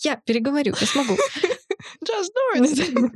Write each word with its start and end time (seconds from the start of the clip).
Я 0.00 0.14
переговорю, 0.24 0.74
я 0.80 0.86
смогу. 0.86 1.14
Just 2.04 2.30
do 2.54 2.62
it. 2.62 3.12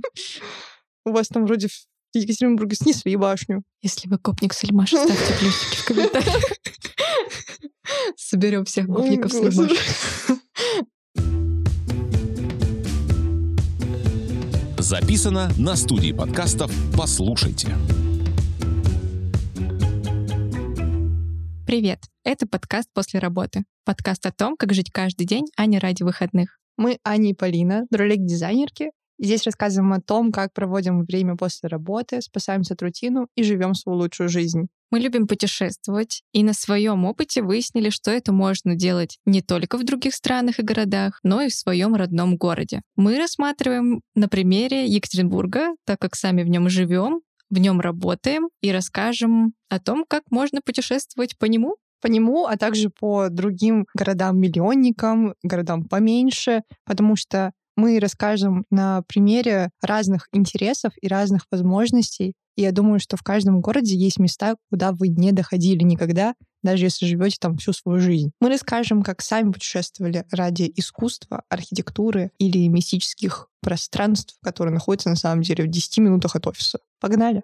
У 1.04 1.12
вас 1.12 1.28
там 1.28 1.46
вроде 1.46 1.68
в 1.68 1.72
Екатеринбурге 2.12 2.74
снесли 2.74 3.14
башню. 3.14 3.62
Если 3.82 4.08
вы 4.08 4.18
гопник 4.18 4.52
Сальмаша, 4.52 4.96
ставьте 4.96 5.32
плюсики 5.38 5.76
в 5.76 5.84
комментариях. 5.84 6.42
Соберем 8.16 8.64
всех 8.64 8.86
гопников 8.86 9.32
Сальмаша. 9.32 9.76
Записано 14.78 15.52
на 15.56 15.76
студии 15.76 16.10
подкастов 16.10 16.72
«Послушайте». 16.96 17.68
Привет! 21.64 22.00
Это 22.24 22.48
подкаст 22.48 22.88
«После 22.92 23.20
работы». 23.20 23.64
Подкаст 23.84 24.26
о 24.26 24.32
том, 24.32 24.56
как 24.56 24.74
жить 24.74 24.90
каждый 24.92 25.26
день, 25.26 25.46
а 25.56 25.66
не 25.66 25.78
ради 25.78 26.02
выходных. 26.02 26.58
Мы 26.82 26.98
Аня 27.04 27.30
и 27.30 27.32
Полина, 27.32 27.86
ролик-дизайнерки. 27.92 28.90
Здесь 29.16 29.44
рассказываем 29.44 29.92
о 29.92 30.00
том, 30.00 30.32
как 30.32 30.52
проводим 30.52 31.04
время 31.04 31.36
после 31.36 31.68
работы, 31.68 32.20
спасаемся 32.20 32.74
от 32.74 32.82
рутину 32.82 33.28
и 33.36 33.44
живем 33.44 33.74
свою 33.74 33.98
лучшую 33.98 34.28
жизнь. 34.28 34.66
Мы 34.90 34.98
любим 34.98 35.28
путешествовать, 35.28 36.24
и 36.32 36.42
на 36.42 36.54
своем 36.54 37.04
опыте 37.04 37.40
выяснили, 37.42 37.90
что 37.90 38.10
это 38.10 38.32
можно 38.32 38.74
делать 38.74 39.18
не 39.26 39.42
только 39.42 39.78
в 39.78 39.84
других 39.84 40.12
странах 40.12 40.58
и 40.58 40.62
городах, 40.62 41.20
но 41.22 41.40
и 41.42 41.50
в 41.50 41.54
своем 41.54 41.94
родном 41.94 42.36
городе. 42.36 42.82
Мы 42.96 43.16
рассматриваем 43.16 44.00
на 44.16 44.26
примере 44.28 44.84
Екатеринбурга, 44.86 45.76
так 45.86 46.00
как 46.00 46.16
сами 46.16 46.42
в 46.42 46.48
нем 46.48 46.68
живем, 46.68 47.20
в 47.48 47.58
нем 47.58 47.80
работаем 47.80 48.48
и 48.60 48.72
расскажем 48.72 49.52
о 49.68 49.78
том, 49.78 50.04
как 50.08 50.24
можно 50.30 50.60
путешествовать 50.64 51.38
по 51.38 51.44
нему. 51.44 51.76
По 52.02 52.08
нему, 52.08 52.46
а 52.46 52.56
также 52.56 52.90
по 52.90 53.28
другим 53.30 53.86
городам-миллионникам, 53.94 55.34
городам 55.42 55.84
поменьше, 55.84 56.62
потому 56.84 57.16
что 57.16 57.52
мы 57.76 57.98
расскажем 58.00 58.66
на 58.70 59.02
примере 59.02 59.70
разных 59.80 60.28
интересов 60.32 60.92
и 61.00 61.08
разных 61.08 61.46
возможностей. 61.50 62.34
И 62.56 62.62
я 62.62 62.72
думаю, 62.72 63.00
что 63.00 63.16
в 63.16 63.22
каждом 63.22 63.60
городе 63.60 63.96
есть 63.96 64.18
места, 64.18 64.56
куда 64.70 64.92
вы 64.92 65.08
не 65.08 65.32
доходили 65.32 65.82
никогда, 65.82 66.34
даже 66.62 66.84
если 66.84 67.06
живете 67.06 67.38
там 67.40 67.56
всю 67.56 67.72
свою 67.72 67.98
жизнь. 67.98 68.32
Мы 68.40 68.50
расскажем, 68.50 69.02
как 69.02 69.22
сами 69.22 69.52
путешествовали 69.52 70.26
ради 70.30 70.70
искусства, 70.76 71.44
архитектуры 71.48 72.30
или 72.38 72.66
мистических 72.66 73.48
пространств, 73.62 74.36
которые 74.42 74.74
находятся 74.74 75.08
на 75.08 75.16
самом 75.16 75.42
деле 75.42 75.64
в 75.64 75.68
10 75.68 75.98
минутах 75.98 76.36
от 76.36 76.46
офиса. 76.46 76.80
Погнали! 77.00 77.42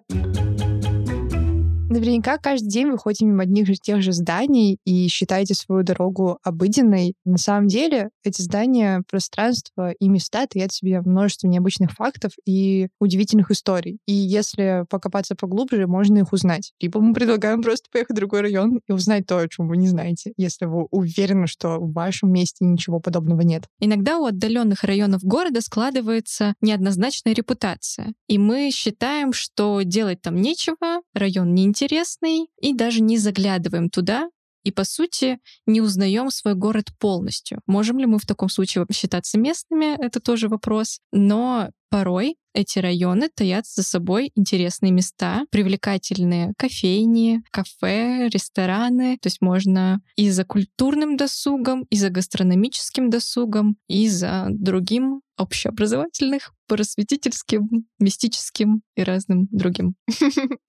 Наверняка 1.89 2.37
каждый 2.37 2.67
день 2.67 2.91
вы 2.91 2.99
ходите 2.99 3.25
мимо 3.25 3.41
одних 3.41 3.67
и 3.67 3.73
тех 3.73 4.03
же 4.03 4.11
зданий 4.11 4.77
и 4.85 5.07
считаете 5.07 5.55
свою 5.55 5.81
дорогу 5.81 6.37
обыденной. 6.43 7.15
На 7.25 7.39
самом 7.39 7.67
деле 7.67 8.09
эти 8.23 8.43
здания, 8.43 9.01
пространства 9.09 9.91
и 9.93 10.07
места 10.07 10.45
таят 10.45 10.71
в 10.71 10.75
себе 10.75 11.01
множество 11.01 11.47
необычных 11.47 11.91
фактов 11.93 12.33
и 12.45 12.89
удивительных 12.99 13.49
историй. 13.49 13.97
И 14.05 14.13
если 14.13 14.85
покопаться 14.87 15.33
поглубже, 15.33 15.87
можно 15.87 16.19
их 16.19 16.31
узнать. 16.31 16.73
Либо 16.79 17.01
мы 17.01 17.11
предлагаем 17.15 17.63
просто 17.63 17.89
поехать 17.91 18.11
в 18.11 18.19
другой 18.19 18.41
район 18.41 18.81
и 18.87 18.91
узнать 18.91 19.25
то, 19.25 19.39
о 19.39 19.47
чем 19.47 19.67
вы 19.67 19.77
не 19.77 19.87
знаете, 19.87 20.33
если 20.37 20.65
вы 20.65 20.85
уверены, 20.91 21.47
что 21.47 21.79
в 21.79 21.91
вашем 21.91 22.31
месте 22.31 22.65
ничего 22.65 22.99
подобного 22.99 23.41
нет. 23.41 23.63
Иногда 23.79 24.19
у 24.19 24.25
отдаленных 24.25 24.83
районов 24.83 25.23
города 25.23 25.59
складывается 25.61 26.53
неоднозначная 26.61 27.33
репутация. 27.33 28.13
И 28.27 28.37
мы 28.37 28.69
считаем, 28.71 29.33
что 29.33 29.81
делать 29.81 30.21
там 30.21 30.35
нечего, 30.35 31.01
район 31.15 31.55
неинтересный, 31.55 31.78
интересный 31.79 32.47
и 32.61 32.73
даже 32.73 33.01
не 33.01 33.17
заглядываем 33.17 33.89
туда, 33.89 34.29
и, 34.63 34.71
по 34.71 34.83
сути, 34.83 35.39
не 35.65 35.79
узнаем 35.79 36.29
свой 36.31 36.53
город 36.53 36.87
полностью. 36.99 37.61
Можем 37.65 37.97
ли 37.97 38.05
мы 38.05 38.19
в 38.19 38.25
таком 38.25 38.49
случае 38.49 38.85
считаться 38.91 39.39
местными, 39.39 39.95
это 40.03 40.19
тоже 40.19 40.49
вопрос. 40.49 40.99
Но 41.13 41.69
порой 41.89 42.35
эти 42.53 42.79
районы 42.79 43.29
таят 43.33 43.67
за 43.67 43.83
собой 43.83 44.31
интересные 44.35 44.91
места, 44.91 45.43
привлекательные 45.51 46.53
кофейни, 46.57 47.41
кафе, 47.51 48.27
рестораны. 48.29 49.17
То 49.21 49.27
есть 49.27 49.41
можно 49.41 50.01
и 50.15 50.29
за 50.29 50.45
культурным 50.45 51.15
досугом, 51.15 51.83
и 51.89 51.95
за 51.95 52.09
гастрономическим 52.09 53.09
досугом, 53.09 53.77
и 53.87 54.09
за 54.09 54.47
другим 54.49 55.21
общеобразовательных, 55.37 56.53
просветительским, 56.67 57.85
мистическим 57.97 58.81
и 58.95 59.03
разным 59.03 59.47
другим. 59.51 59.95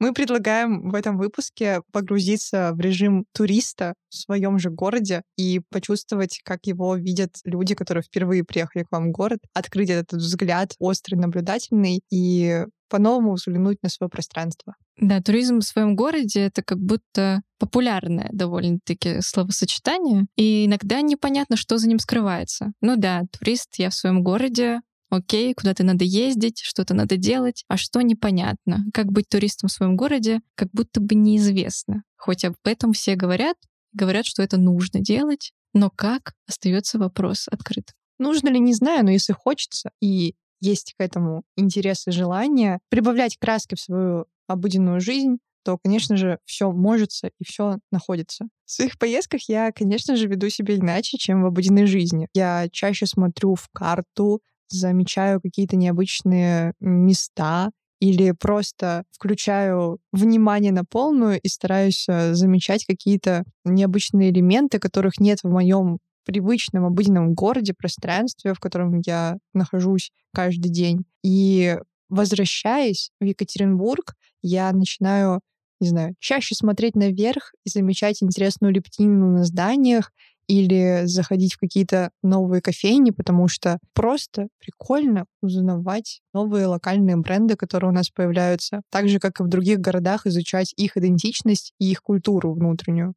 Мы 0.00 0.12
предлагаем 0.12 0.90
в 0.90 0.94
этом 0.94 1.18
выпуске 1.18 1.82
погрузиться 1.92 2.72
в 2.74 2.80
режим 2.80 3.26
туриста 3.32 3.94
в 4.08 4.16
своем 4.16 4.58
же 4.58 4.70
городе 4.70 5.22
и 5.36 5.60
почувствовать, 5.70 6.40
как 6.44 6.66
его 6.66 6.96
видят 6.96 7.36
люди, 7.44 7.74
которые 7.74 8.02
впервые 8.02 8.44
приехали 8.44 8.84
к 8.84 8.92
вам 8.92 9.08
в 9.08 9.12
город, 9.12 9.38
открыть 9.52 9.90
этот 9.90 10.20
взгляд 10.20 10.53
острый, 10.78 11.16
наблюдательный 11.16 12.02
и 12.10 12.64
по-новому 12.88 13.34
взглянуть 13.34 13.82
на 13.82 13.88
свое 13.88 14.08
пространство. 14.08 14.74
Да, 14.98 15.20
туризм 15.20 15.60
в 15.60 15.64
своем 15.64 15.96
городе— 15.96 16.40
это 16.46 16.62
как 16.62 16.78
будто 16.78 17.42
популярное 17.58 18.28
довольно-таки 18.32 19.20
словосочетание, 19.20 20.26
и 20.36 20.66
иногда 20.66 21.00
непонятно, 21.00 21.56
что 21.56 21.78
за 21.78 21.88
ним 21.88 21.98
скрывается. 21.98 22.72
Ну 22.80 22.96
да, 22.96 23.22
турист, 23.36 23.74
я 23.78 23.90
в 23.90 23.94
своем 23.94 24.22
городе, 24.22 24.80
окей, 25.10 25.54
куда-то 25.54 25.84
надо 25.84 26.04
ездить, 26.04 26.60
что-то 26.62 26.94
надо 26.94 27.16
делать, 27.16 27.64
а 27.68 27.76
что 27.76 28.00
непонятно. 28.02 28.84
Как 28.92 29.06
быть 29.10 29.28
туристом 29.28 29.68
в 29.68 29.72
своем 29.72 29.96
городе, 29.96 30.40
как 30.54 30.68
будто 30.72 31.00
бы 31.00 31.14
неизвестно. 31.14 32.04
Хоть 32.16 32.44
об 32.44 32.54
этом 32.64 32.92
все 32.92 33.16
говорят, 33.16 33.56
говорят, 33.92 34.26
что 34.26 34.42
это 34.42 34.56
нужно 34.56 35.00
делать, 35.00 35.52
но 35.72 35.90
как, 35.90 36.34
остается 36.48 36.98
вопрос 36.98 37.48
открыт. 37.50 37.92
Нужно 38.18 38.48
ли, 38.48 38.60
не 38.60 38.74
знаю, 38.74 39.04
но 39.04 39.10
если 39.10 39.32
хочется 39.32 39.90
и 40.00 40.34
есть 40.64 40.94
к 40.96 41.02
этому 41.02 41.42
интерес 41.56 42.06
и 42.06 42.10
желание 42.10 42.78
прибавлять 42.88 43.36
краски 43.38 43.74
в 43.74 43.80
свою 43.80 44.26
обыденную 44.48 45.00
жизнь, 45.00 45.38
то, 45.64 45.78
конечно 45.82 46.16
же, 46.16 46.38
все 46.44 46.70
можется 46.70 47.28
и 47.38 47.44
все 47.44 47.78
находится. 47.90 48.46
В 48.66 48.70
своих 48.70 48.98
поездках 48.98 49.42
я, 49.48 49.72
конечно 49.72 50.16
же, 50.16 50.26
веду 50.26 50.48
себя 50.50 50.76
иначе, 50.76 51.16
чем 51.16 51.42
в 51.42 51.46
обыденной 51.46 51.86
жизни. 51.86 52.28
Я 52.34 52.68
чаще 52.70 53.06
смотрю 53.06 53.54
в 53.54 53.68
карту, 53.72 54.40
замечаю 54.68 55.40
какие-то 55.40 55.76
необычные 55.76 56.74
места 56.80 57.70
или 58.00 58.32
просто 58.32 59.04
включаю 59.12 59.98
внимание 60.12 60.72
на 60.72 60.84
полную 60.84 61.40
и 61.40 61.48
стараюсь 61.48 62.06
э, 62.08 62.34
замечать 62.34 62.84
какие-то 62.84 63.44
необычные 63.64 64.30
элементы, 64.30 64.78
которых 64.78 65.20
нет 65.20 65.38
в 65.42 65.48
моем 65.48 65.98
привычном, 66.24 66.84
обыденном 66.84 67.34
городе, 67.34 67.74
пространстве, 67.76 68.54
в 68.54 68.60
котором 68.60 69.00
я 69.04 69.36
нахожусь 69.52 70.10
каждый 70.34 70.70
день. 70.70 71.04
И 71.22 71.76
возвращаясь 72.08 73.10
в 73.20 73.24
Екатеринбург, 73.24 74.14
я 74.42 74.72
начинаю, 74.72 75.40
не 75.80 75.88
знаю, 75.88 76.14
чаще 76.18 76.54
смотреть 76.54 76.96
наверх 76.96 77.52
и 77.64 77.70
замечать 77.70 78.22
интересную 78.22 78.72
лептину 78.72 79.30
на 79.30 79.44
зданиях, 79.44 80.10
или 80.46 81.02
заходить 81.06 81.54
в 81.54 81.58
какие-то 81.58 82.10
новые 82.22 82.60
кофейни, 82.60 83.10
потому 83.10 83.48
что 83.48 83.78
просто 83.94 84.48
прикольно 84.58 85.24
узнавать 85.42 86.20
новые 86.32 86.66
локальные 86.66 87.16
бренды, 87.16 87.56
которые 87.56 87.90
у 87.90 87.94
нас 87.94 88.10
появляются, 88.10 88.82
так 88.90 89.08
же, 89.08 89.18
как 89.18 89.40
и 89.40 89.42
в 89.42 89.48
других 89.48 89.78
городах, 89.80 90.26
изучать 90.26 90.72
их 90.76 90.96
идентичность 90.96 91.72
и 91.78 91.90
их 91.90 92.02
культуру 92.02 92.52
внутреннюю. 92.52 93.14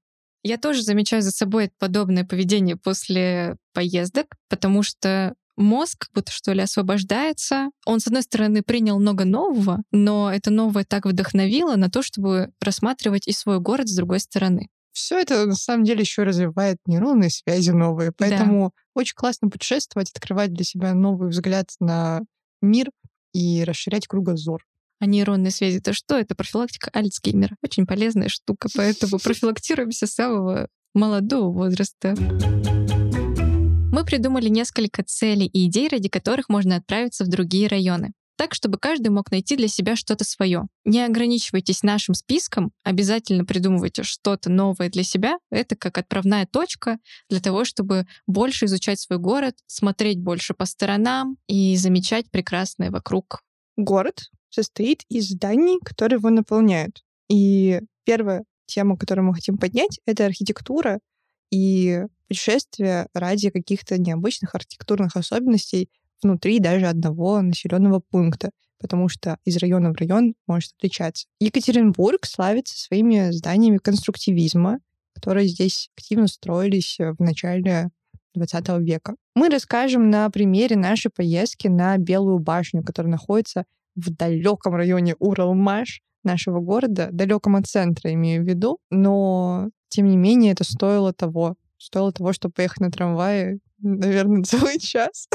Я 0.47 0.57
тоже 0.57 0.81
замечаю 0.81 1.21
за 1.21 1.31
собой 1.31 1.71
подобное 1.77 2.23
поведение 2.23 2.77
после 2.77 3.57
поездок, 3.73 4.27
потому 4.47 4.81
что 4.81 5.33
мозг 5.57 6.05
как 6.05 6.09
будто 6.13 6.31
что 6.31 6.53
ли 6.53 6.61
освобождается. 6.61 7.69
Он, 7.85 7.99
с 7.99 8.07
одной 8.07 8.23
стороны, 8.23 8.61
принял 8.61 8.97
много 8.97 9.25
нового, 9.25 9.81
но 9.91 10.31
это 10.33 10.49
новое 10.49 10.85
так 10.85 11.05
вдохновило 11.05 11.75
на 11.75 11.89
то, 11.89 12.01
чтобы 12.01 12.51
рассматривать 12.61 13.27
и 13.27 13.33
свой 13.33 13.59
город 13.59 13.89
с 13.89 13.95
другой 13.95 14.21
стороны 14.21 14.69
все 14.93 15.19
это 15.19 15.45
на 15.45 15.53
самом 15.53 15.83
деле 15.83 15.99
еще 15.99 16.23
развивает 16.23 16.79
нейронные 16.87 17.29
связи 17.29 17.69
новые. 17.69 18.11
Поэтому 18.17 18.73
да. 18.75 18.81
очень 18.95 19.13
классно 19.15 19.47
путешествовать, 19.47 20.09
открывать 20.09 20.51
для 20.51 20.65
себя 20.65 20.95
новый 20.95 21.29
взгляд 21.29 21.69
на 21.79 22.21
мир 22.63 22.89
и 23.31 23.63
расширять 23.63 24.07
кругозор. 24.07 24.65
А 24.99 25.05
нейронные 25.05 25.51
связи 25.51 25.77
это 25.77 25.93
что? 25.93 26.17
Это 26.17 26.35
профилактика 26.35 26.89
Альцгеймера. 26.93 27.55
Очень 27.63 27.85
полезная 27.85 28.29
штука, 28.29 28.69
поэтому 28.75 29.19
профилактируемся 29.23 30.07
с 30.07 30.13
самого 30.13 30.67
молодого 30.93 31.51
возраста. 31.51 32.15
Мы 33.91 34.05
придумали 34.05 34.49
несколько 34.49 35.03
целей 35.03 35.47
и 35.47 35.67
идей, 35.67 35.87
ради 35.89 36.09
которых 36.09 36.49
можно 36.49 36.75
отправиться 36.75 37.23
в 37.25 37.27
другие 37.27 37.67
районы 37.67 38.13
так, 38.37 38.53
чтобы 38.53 38.77
каждый 38.77 39.09
мог 39.09 39.31
найти 39.31 39.57
для 39.57 39.67
себя 39.67 39.95
что-то 39.95 40.23
свое. 40.23 40.67
Не 40.85 41.03
ограничивайтесь 41.03 41.83
нашим 41.83 42.13
списком, 42.13 42.71
обязательно 42.83 43.43
придумывайте 43.43 44.03
что-то 44.03 44.49
новое 44.49 44.89
для 44.89 45.03
себя. 45.03 45.39
Это 45.51 45.75
как 45.75 45.97
отправная 45.97 46.45
точка 46.45 46.99
для 47.29 47.41
того, 47.41 47.65
чтобы 47.65 48.05
больше 48.27 48.65
изучать 48.65 48.99
свой 48.99 49.19
город, 49.19 49.55
смотреть 49.65 50.19
больше 50.19 50.53
по 50.53 50.65
сторонам 50.65 51.37
и 51.47 51.75
замечать 51.75 52.29
прекрасное 52.31 52.91
вокруг. 52.91 53.41
Город 53.75 54.29
состоит 54.49 55.03
из 55.09 55.29
зданий, 55.29 55.79
которые 55.83 56.17
его 56.17 56.29
наполняют. 56.29 57.03
И 57.29 57.81
первая 58.05 58.43
тема, 58.65 58.97
которую 58.97 59.25
мы 59.25 59.33
хотим 59.33 59.57
поднять, 59.57 59.99
это 60.05 60.25
архитектура 60.25 60.99
и 61.51 62.03
путешествия 62.27 63.07
ради 63.13 63.49
каких-то 63.49 63.97
необычных 63.97 64.53
архитектурных 64.55 65.15
особенностей 65.15 65.89
внутри 66.21 66.59
даже 66.59 66.87
одного 66.87 67.41
населенного 67.41 67.99
пункта, 67.99 68.51
потому 68.79 69.07
что 69.07 69.37
из 69.45 69.57
района 69.57 69.91
в 69.91 69.97
район 69.97 70.35
может 70.45 70.73
отличаться. 70.77 71.27
Екатеринбург 71.39 72.25
славится 72.25 72.77
своими 72.77 73.31
зданиями 73.31 73.77
конструктивизма, 73.77 74.79
которые 75.13 75.47
здесь 75.47 75.89
активно 75.97 76.27
строились 76.27 76.97
в 76.99 77.21
начале 77.21 77.89
20 78.35 78.67
века. 78.79 79.15
Мы 79.35 79.49
расскажем 79.49 80.09
на 80.09 80.29
примере 80.29 80.75
нашей 80.75 81.09
поездки 81.09 81.67
на 81.67 81.97
Белую 81.97 82.39
башню, 82.39 82.83
которая 82.83 83.11
находится 83.11 83.65
в 83.97 84.09
далеком 84.11 84.75
районе 84.75 85.15
Уралмаш 85.19 86.01
нашего 86.23 86.59
города, 86.59 87.09
далеком 87.11 87.55
от 87.55 87.67
центра, 87.67 88.13
имею 88.13 88.43
в 88.43 88.47
виду, 88.47 88.79
но 88.89 89.69
тем 89.89 90.07
не 90.07 90.15
менее 90.17 90.53
это 90.53 90.63
стоило 90.63 91.11
того. 91.13 91.55
Стоило 91.77 92.11
того, 92.11 92.33
чтобы 92.33 92.53
поехать 92.53 92.79
на 92.79 92.91
трамвае, 92.91 93.59
наверное, 93.79 94.43
целый 94.45 94.79
час. 94.79 95.27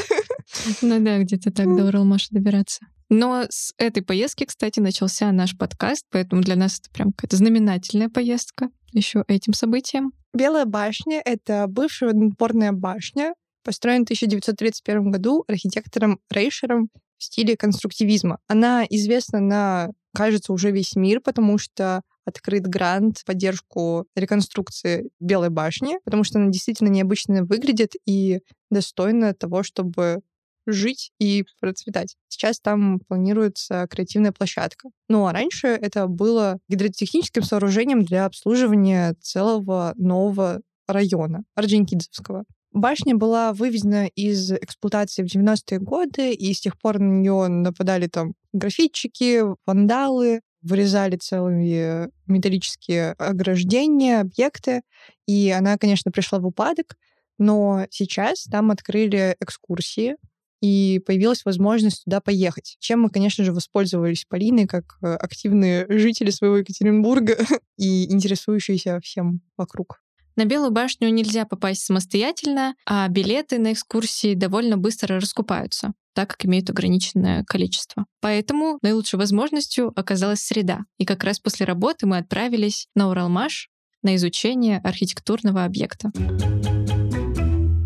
Ну 0.80 1.00
да, 1.00 1.18
где-то 1.18 1.52
так 1.52 1.66
до 1.66 1.86
Уралмаша 1.86 2.28
добираться. 2.30 2.86
Но 3.08 3.44
с 3.48 3.74
этой 3.76 4.02
поездки, 4.02 4.44
кстати, 4.44 4.80
начался 4.80 5.30
наш 5.32 5.56
подкаст, 5.56 6.06
поэтому 6.10 6.40
для 6.40 6.56
нас 6.56 6.80
это 6.80 6.90
прям 6.90 7.12
какая-то 7.12 7.36
знаменательная 7.36 8.08
поездка 8.08 8.70
еще 8.92 9.24
этим 9.28 9.52
событием. 9.52 10.12
Белая 10.34 10.64
башня— 10.64 11.20
это 11.24 11.66
бывшая 11.68 12.14
надпорная 12.14 12.72
башня, 12.72 13.34
построена 13.62 14.00
в 14.00 14.08
1931 14.08 15.10
году 15.10 15.44
архитектором 15.48 16.20
Рейшером 16.30 16.88
в 17.18 17.24
стиле 17.24 17.56
конструктивизма. 17.56 18.38
Она 18.48 18.84
известна 18.88 19.40
на, 19.40 19.90
кажется, 20.14 20.52
уже 20.52 20.70
весь 20.70 20.96
мир, 20.96 21.20
потому 21.20 21.58
что 21.58 22.02
открыт 22.24 22.66
грант 22.66 23.18
в 23.18 23.24
поддержку 23.24 24.06
реконструкции 24.16 25.10
Белой 25.20 25.50
башни, 25.50 25.98
потому 26.04 26.24
что 26.24 26.38
она 26.38 26.50
действительно 26.50 26.88
необычно 26.88 27.44
выглядит 27.44 27.92
и 28.06 28.40
достойна 28.70 29.34
того, 29.34 29.62
чтобы 29.62 30.20
жить 30.66 31.12
и 31.18 31.44
процветать. 31.60 32.16
Сейчас 32.28 32.60
там 32.60 33.00
планируется 33.00 33.86
креативная 33.90 34.32
площадка. 34.32 34.90
Ну 35.08 35.26
а 35.26 35.32
раньше 35.32 35.68
это 35.68 36.06
было 36.06 36.58
гидротехническим 36.68 37.42
сооружением 37.42 38.04
для 38.04 38.26
обслуживания 38.26 39.14
целого 39.20 39.92
нового 39.96 40.60
района 40.86 41.44
Орджоникидзевского. 41.54 42.44
Башня 42.72 43.14
была 43.14 43.52
выведена 43.52 44.06
из 44.06 44.50
эксплуатации 44.50 45.22
в 45.22 45.26
90-е 45.26 45.78
годы, 45.78 46.32
и 46.32 46.54
с 46.54 46.60
тех 46.60 46.78
пор 46.78 46.98
на 46.98 47.20
нее 47.20 47.48
нападали 47.48 48.06
там 48.06 48.34
графитчики, 48.52 49.42
вандалы, 49.66 50.40
вырезали 50.62 51.16
целыми 51.16 52.10
металлические 52.26 53.12
ограждения, 53.12 54.20
объекты, 54.20 54.82
и 55.26 55.50
она, 55.50 55.76
конечно, 55.76 56.10
пришла 56.10 56.38
в 56.38 56.46
упадок, 56.46 56.96
но 57.38 57.86
сейчас 57.90 58.44
там 58.44 58.70
открыли 58.70 59.36
экскурсии, 59.40 60.16
и 60.62 61.00
появилась 61.04 61.44
возможность 61.44 62.04
туда 62.04 62.20
поехать. 62.20 62.76
Чем 62.78 63.00
мы, 63.00 63.10
конечно 63.10 63.44
же, 63.44 63.52
воспользовались 63.52 64.24
Полиной 64.24 64.68
как 64.68 64.96
э, 65.02 65.12
активные 65.16 65.86
жители 65.88 66.30
своего 66.30 66.58
Екатеринбурга 66.58 67.36
и 67.76 68.10
интересующиеся 68.12 69.00
всем 69.00 69.40
вокруг. 69.56 70.01
На 70.36 70.44
Белую 70.44 70.70
башню 70.70 71.10
нельзя 71.10 71.44
попасть 71.44 71.84
самостоятельно, 71.84 72.74
а 72.86 73.06
билеты 73.08 73.58
на 73.58 73.72
экскурсии 73.72 74.34
довольно 74.34 74.76
быстро 74.76 75.20
раскупаются 75.20 75.92
так 76.14 76.28
как 76.28 76.44
имеют 76.44 76.68
ограниченное 76.68 77.42
количество. 77.44 78.04
Поэтому 78.20 78.78
наилучшей 78.82 79.18
возможностью 79.18 79.92
оказалась 79.96 80.40
среда. 80.40 80.80
И 80.98 81.06
как 81.06 81.24
раз 81.24 81.40
после 81.40 81.64
работы 81.64 82.06
мы 82.06 82.18
отправились 82.18 82.88
на 82.94 83.08
Уралмаш 83.08 83.68
на 84.02 84.16
изучение 84.16 84.78
архитектурного 84.78 85.64
объекта. 85.64 86.10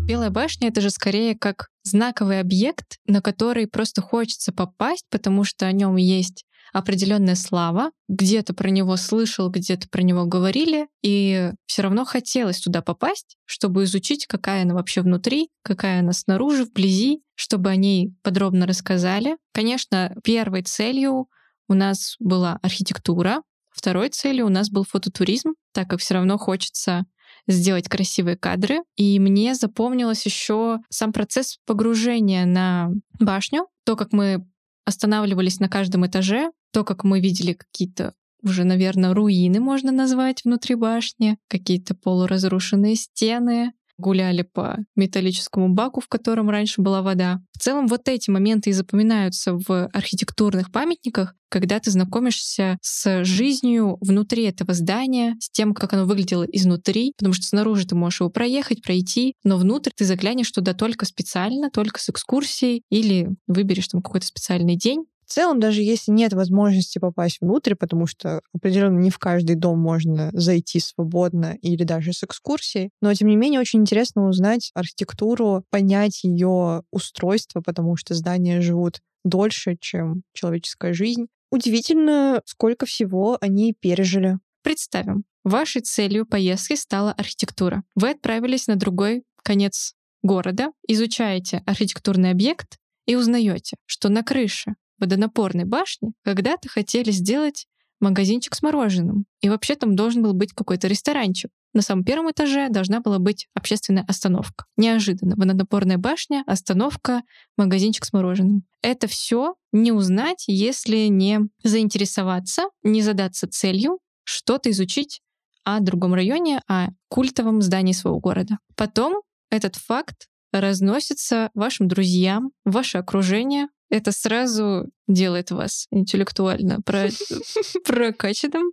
Белая 0.07 0.29
башня— 0.29 0.67
это 0.69 0.81
же 0.81 0.89
скорее 0.89 1.35
как 1.35 1.67
знаковый 1.83 2.39
объект, 2.39 2.97
на 3.07 3.21
который 3.21 3.67
просто 3.67 4.01
хочется 4.01 4.53
попасть, 4.53 5.05
потому 5.09 5.43
что 5.43 5.65
о 5.65 5.71
нем 5.71 5.97
есть 5.97 6.43
определенная 6.77 7.35
слава, 7.35 7.91
где-то 8.07 8.53
про 8.53 8.69
него 8.69 8.97
слышал, 8.97 9.49
где-то 9.49 9.89
про 9.89 10.01
него 10.01 10.25
говорили, 10.25 10.87
и 11.01 11.51
все 11.65 11.81
равно 11.81 12.05
хотелось 12.05 12.59
туда 12.59 12.81
попасть, 12.81 13.37
чтобы 13.45 13.83
изучить, 13.83 14.27
какая 14.27 14.63
она 14.63 14.73
вообще 14.73 15.01
внутри, 15.01 15.49
какая 15.63 15.99
она 16.01 16.13
снаружи, 16.13 16.65
вблизи, 16.65 17.21
чтобы 17.35 17.69
о 17.69 17.75
ней 17.75 18.13
подробно 18.21 18.67
рассказали. 18.67 19.37
Конечно, 19.53 20.15
первой 20.23 20.63
целью 20.63 21.27
у 21.67 21.73
нас 21.73 22.15
была 22.19 22.59
архитектура, 22.61 23.41
второй 23.71 24.09
целью 24.09 24.45
у 24.45 24.49
нас 24.49 24.69
был 24.69 24.83
фототуризм, 24.83 25.53
так 25.73 25.89
как 25.89 25.99
все 25.99 26.15
равно 26.15 26.37
хочется 26.37 27.05
сделать 27.47 27.87
красивые 27.87 28.37
кадры. 28.37 28.79
И 28.95 29.19
мне 29.19 29.55
запомнилось 29.55 30.25
еще 30.25 30.79
сам 30.89 31.13
процесс 31.13 31.57
погружения 31.65 32.45
на 32.45 32.91
башню, 33.19 33.67
то, 33.85 33.95
как 33.95 34.11
мы 34.11 34.45
останавливались 34.85 35.59
на 35.59 35.67
каждом 35.67 36.07
этаже, 36.07 36.49
то, 36.71 36.83
как 36.83 37.03
мы 37.03 37.19
видели 37.19 37.53
какие-то 37.53 38.13
уже, 38.43 38.63
наверное, 38.63 39.13
руины 39.13 39.59
можно 39.59 39.91
назвать 39.91 40.43
внутри 40.45 40.75
башни, 40.75 41.37
какие-то 41.47 41.95
полуразрушенные 41.95 42.95
стены, 42.95 43.73
гуляли 43.97 44.43
по 44.43 44.77
металлическому 44.95 45.69
баку, 45.69 46.01
в 46.01 46.07
котором 46.07 46.49
раньше 46.49 46.81
была 46.81 47.01
вода. 47.01 47.41
В 47.53 47.59
целом 47.59 47.87
вот 47.87 48.07
эти 48.07 48.29
моменты 48.29 48.69
и 48.69 48.73
запоминаются 48.73 49.53
в 49.53 49.87
архитектурных 49.87 50.71
памятниках, 50.71 51.33
когда 51.49 51.79
ты 51.79 51.89
знакомишься 51.89 52.77
с 52.81 53.23
жизнью 53.23 53.97
внутри 54.01 54.43
этого 54.43 54.73
здания, 54.73 55.35
с 55.39 55.49
тем, 55.49 55.73
как 55.73 55.93
оно 55.93 56.05
выглядело 56.05 56.43
изнутри, 56.43 57.13
потому 57.17 57.33
что 57.33 57.45
снаружи 57.45 57.87
ты 57.87 57.95
можешь 57.95 58.19
его 58.19 58.29
проехать, 58.29 58.83
пройти, 58.83 59.33
но 59.43 59.57
внутрь 59.57 59.91
ты 59.95 60.05
заглянешь 60.05 60.51
туда 60.51 60.73
только 60.73 61.05
специально, 61.05 61.71
только 61.71 61.99
с 61.99 62.09
экскурсией 62.09 62.83
или 62.91 63.29
выберешь 63.47 63.87
там 63.87 64.01
какой-то 64.01 64.27
специальный 64.27 64.75
день, 64.77 65.05
в 65.27 65.33
целом, 65.33 65.59
даже 65.59 65.81
если 65.81 66.11
нет 66.11 66.31
возможности 66.31 66.99
попасть 66.99 67.39
внутрь, 67.41 67.75
потому 67.75 68.07
что 68.07 68.41
определенно 68.53 68.97
не 68.97 69.09
в 69.09 69.19
каждый 69.19 69.57
дом 69.57 69.77
можно 69.77 70.29
зайти 70.31 70.79
свободно 70.79 71.57
или 71.61 71.83
даже 71.83 72.13
с 72.13 72.23
экскурсией, 72.23 72.91
но 73.01 73.13
тем 73.13 73.27
не 73.27 73.35
менее 73.35 73.59
очень 73.59 73.81
интересно 73.81 74.29
узнать 74.29 74.71
архитектуру, 74.73 75.65
понять 75.69 76.23
ее 76.23 76.83
устройство, 76.91 77.61
потому 77.61 77.97
что 77.97 78.13
здания 78.13 78.61
живут 78.61 79.01
дольше, 79.25 79.75
чем 79.79 80.23
человеческая 80.33 80.93
жизнь. 80.93 81.27
Удивительно, 81.51 82.41
сколько 82.45 82.85
всего 82.85 83.37
они 83.41 83.73
пережили. 83.73 84.37
Представим, 84.63 85.25
вашей 85.43 85.81
целью 85.81 86.25
поездки 86.25 86.75
стала 86.75 87.11
архитектура. 87.11 87.83
Вы 87.95 88.11
отправились 88.11 88.67
на 88.67 88.77
другой 88.77 89.23
конец 89.43 89.93
города, 90.23 90.71
изучаете 90.87 91.63
архитектурный 91.65 92.31
объект 92.31 92.77
и 93.05 93.15
узнаете, 93.15 93.75
что 93.85 94.07
на 94.07 94.23
крыше 94.23 94.75
водонапорной 94.99 95.65
башни 95.65 96.13
когда-то 96.23 96.69
хотели 96.69 97.11
сделать 97.11 97.67
магазинчик 97.99 98.55
с 98.55 98.61
мороженым. 98.61 99.25
И 99.41 99.49
вообще 99.49 99.75
там 99.75 99.95
должен 99.95 100.21
был 100.21 100.33
быть 100.33 100.53
какой-то 100.53 100.87
ресторанчик. 100.87 101.49
На 101.73 101.81
самом 101.81 102.03
первом 102.03 102.31
этаже 102.31 102.69
должна 102.69 103.01
была 103.01 103.19
быть 103.19 103.47
общественная 103.53 104.05
остановка. 104.07 104.65
Неожиданно. 104.77 105.35
Водонапорная 105.35 105.97
башня, 105.97 106.43
остановка, 106.47 107.21
магазинчик 107.57 108.05
с 108.05 108.13
мороженым. 108.13 108.63
Это 108.81 109.07
все 109.07 109.55
не 109.71 109.91
узнать, 109.91 110.45
если 110.47 111.07
не 111.07 111.39
заинтересоваться, 111.63 112.69
не 112.83 113.01
задаться 113.01 113.47
целью 113.47 113.99
что-то 114.23 114.71
изучить 114.71 115.21
о 115.63 115.79
другом 115.79 116.13
районе, 116.13 116.61
о 116.67 116.87
культовом 117.09 117.61
здании 117.61 117.93
своего 117.93 118.19
города. 118.19 118.57
Потом 118.75 119.21
этот 119.49 119.75
факт 119.75 120.27
разносится 120.51 121.49
вашим 121.53 121.87
друзьям, 121.87 122.51
ваше 122.65 122.97
окружение, 122.97 123.67
это 123.89 124.11
сразу 124.11 124.89
делает 125.07 125.51
вас 125.51 125.87
интеллектуально 125.91 126.79
прокачанным 127.85 128.71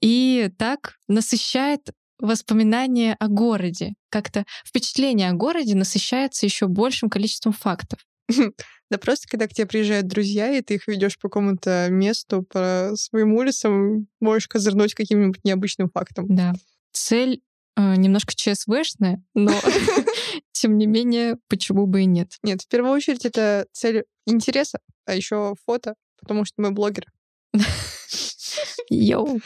и 0.00 0.50
так 0.58 0.96
насыщает 1.08 1.90
воспоминания 2.18 3.16
о 3.18 3.28
городе. 3.28 3.94
Как-то 4.08 4.44
впечатление 4.64 5.30
о 5.30 5.34
городе 5.34 5.74
насыщается 5.74 6.46
еще 6.46 6.68
большим 6.68 7.10
количеством 7.10 7.52
фактов. 7.52 7.98
Да 8.90 8.98
просто 8.98 9.26
когда 9.26 9.48
к 9.48 9.54
тебе 9.54 9.66
приезжают 9.66 10.06
друзья, 10.06 10.50
и 10.52 10.60
ты 10.60 10.74
их 10.74 10.86
ведешь 10.86 11.18
по 11.18 11.30
какому-то 11.30 11.88
месту, 11.88 12.42
по 12.42 12.92
своим 12.94 13.32
улицам, 13.32 14.06
можешь 14.20 14.48
козырнуть 14.48 14.92
каким-нибудь 14.92 15.42
необычным 15.44 15.88
фактом. 15.88 16.26
Да. 16.28 16.52
Цель 16.92 17.40
э, 17.74 17.96
немножко 17.96 18.34
ЧСВшная, 18.34 19.24
но 19.32 19.58
тем 20.52 20.76
не 20.76 20.86
менее, 20.86 21.38
почему 21.48 21.86
бы 21.86 22.02
и 22.02 22.04
нет? 22.04 22.36
Нет, 22.42 22.60
в 22.60 22.68
первую 22.68 22.92
очередь 22.92 23.24
это 23.24 23.66
цель 23.72 24.04
интереса, 24.26 24.78
а 25.06 25.14
еще 25.14 25.54
фото, 25.66 25.94
потому 26.18 26.44
что 26.44 26.54
мы 26.62 26.70
блогеры. 26.70 27.06
Йоу. 28.90 29.40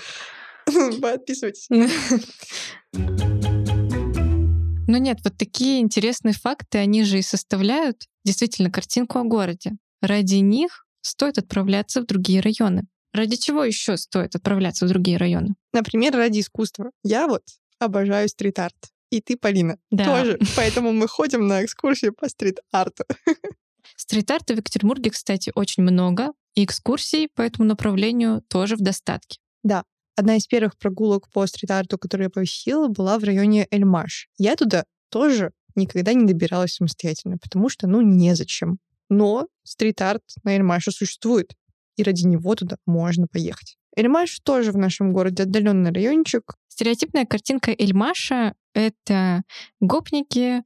Подписывайтесь. 1.00 1.68
Ну 4.88 4.98
нет, 4.98 5.18
вот 5.24 5.36
такие 5.36 5.80
интересные 5.80 6.32
факты, 6.32 6.78
они 6.78 7.02
же 7.02 7.18
и 7.18 7.22
составляют 7.22 8.04
действительно 8.24 8.70
картинку 8.70 9.18
о 9.18 9.24
городе. 9.24 9.72
Ради 10.00 10.36
них 10.36 10.86
стоит 11.00 11.38
отправляться 11.38 12.00
в 12.00 12.06
другие 12.06 12.40
районы. 12.40 12.84
Ради 13.12 13.36
чего 13.36 13.64
еще 13.64 13.96
стоит 13.96 14.36
отправляться 14.36 14.86
в 14.86 14.88
другие 14.88 15.16
районы? 15.16 15.56
Например, 15.72 16.14
ради 16.14 16.38
искусства. 16.38 16.92
Я 17.02 17.26
вот 17.26 17.42
обожаю 17.80 18.28
стрит-арт. 18.28 18.76
и 19.10 19.20
ты, 19.20 19.36
Полина, 19.36 19.76
Да. 19.90 20.04
тоже. 20.04 20.38
Поэтому 20.54 20.92
мы 20.92 21.08
ходим 21.08 21.48
на 21.48 21.64
экскурсию 21.64 22.12
по 22.14 22.28
стрит-арту. 22.28 23.04
Стрит-арта 23.96 24.54
в 24.54 24.56
Екатеринбурге, 24.58 25.10
кстати, 25.10 25.52
очень 25.54 25.82
много, 25.82 26.32
и 26.54 26.64
экскурсий 26.64 27.28
по 27.34 27.42
этому 27.42 27.68
направлению 27.68 28.42
тоже 28.48 28.76
в 28.76 28.80
достатке. 28.80 29.38
Одна 30.18 30.36
из 30.36 30.46
первых 30.46 30.78
прогулок 30.78 31.30
по 31.30 31.46
стрит-арту, 31.46 31.98
которую 31.98 32.26
я 32.26 32.30
посетила, 32.30 32.88
была 32.88 33.18
в 33.18 33.24
районе 33.24 33.68
Эльмаш. 33.70 34.28
Я 34.38 34.56
туда 34.56 34.84
тоже 35.10 35.52
никогда 35.74 36.14
не 36.14 36.24
добиралась 36.24 36.72
самостоятельно, 36.74 37.36
потому 37.36 37.68
что, 37.68 37.86
ну, 37.86 38.00
незачем. 38.00 38.78
Но 39.10 39.46
стрит-арт 39.62 40.22
на 40.42 40.56
Эльмаше 40.56 40.90
существует, 40.90 41.52
и 41.96 42.02
ради 42.02 42.26
него 42.26 42.54
туда 42.54 42.78
можно 42.86 43.26
поехать. 43.26 43.76
Эльмаш 43.94 44.40
тоже 44.40 44.72
в 44.72 44.78
нашем 44.78 45.12
городе 45.12 45.42
отдаленный 45.42 45.92
райончик. 45.92 46.54
Стереотипная 46.68 47.26
картинка 47.26 47.72
Эльмаша— 47.72 48.54
это 48.74 49.42
гопники, 49.80 50.62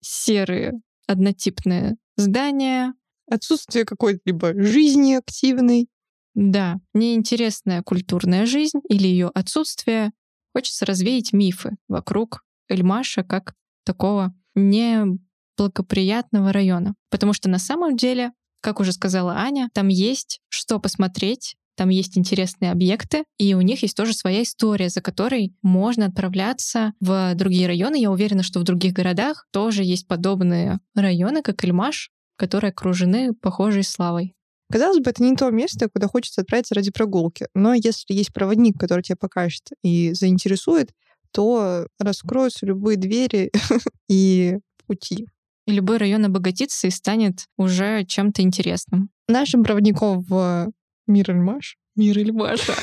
серые 0.00 0.80
однотипные 1.06 1.96
здания, 2.18 2.94
Отсутствие 3.30 3.84
какой-либо 3.84 4.54
жизни 4.54 5.12
активной. 5.14 5.88
да, 6.34 6.80
неинтересная 6.94 7.82
культурная 7.82 8.46
жизнь 8.46 8.80
или 8.88 9.06
ее 9.06 9.28
отсутствие. 9.28 10.12
Хочется 10.54 10.86
развеять 10.86 11.34
мифы 11.34 11.76
вокруг 11.88 12.42
Эльмаша 12.70 13.22
как 13.22 13.54
такого 13.84 14.34
неблагоприятного 14.54 16.52
района. 16.52 16.94
Потому 17.10 17.34
что 17.34 17.50
на 17.50 17.58
самом 17.58 17.96
деле, 17.98 18.32
как 18.60 18.80
уже 18.80 18.92
сказала 18.92 19.34
Аня, 19.34 19.68
там 19.74 19.88
есть 19.88 20.40
что 20.48 20.78
посмотреть, 20.80 21.56
там 21.78 21.90
есть 21.90 22.18
интересные 22.18 22.72
объекты, 22.72 23.22
и 23.38 23.54
у 23.54 23.60
них 23.60 23.82
есть 23.82 23.96
тоже 23.96 24.12
своя 24.12 24.42
история, 24.42 24.88
за 24.88 25.00
которой 25.00 25.54
можно 25.62 26.06
отправляться 26.06 26.92
в 26.98 27.36
другие 27.36 27.68
районы. 27.68 27.94
Я 28.00 28.10
уверена, 28.10 28.42
что 28.42 28.58
в 28.58 28.64
других 28.64 28.92
городах 28.92 29.46
тоже 29.52 29.84
есть 29.84 30.08
подобные 30.08 30.80
районы, 30.96 31.40
как 31.40 31.62
Эльмаш, 31.62 32.10
которые 32.36 32.70
окружены 32.70 33.32
похожей 33.32 33.84
славой. 33.84 34.34
Казалось 34.72 34.98
бы, 34.98 35.10
это 35.10 35.22
не 35.22 35.36
то 35.36 35.48
место, 35.50 35.88
куда 35.88 36.08
хочется 36.08 36.40
отправиться 36.40 36.74
ради 36.74 36.90
прогулки. 36.90 37.46
Но 37.54 37.74
если 37.74 38.12
есть 38.12 38.32
проводник, 38.34 38.76
который 38.76 39.02
тебя 39.02 39.16
покажет 39.16 39.70
и 39.84 40.12
заинтересует, 40.14 40.90
то 41.30 41.86
раскроются 42.00 42.66
любые 42.66 42.96
двери 42.96 43.52
и 44.08 44.58
пути. 44.88 45.28
И 45.66 45.72
любой 45.72 45.98
район 45.98 46.24
обогатится 46.24 46.88
и 46.88 46.90
станет 46.90 47.46
уже 47.56 48.04
чем-то 48.04 48.42
интересным. 48.42 49.10
Нашим 49.28 49.62
проводником 49.62 50.22
в 50.22 50.72
Мир 51.08 51.30
Эльмаш. 51.30 51.76
Мир 51.96 52.18
Эльмаша. 52.18 52.74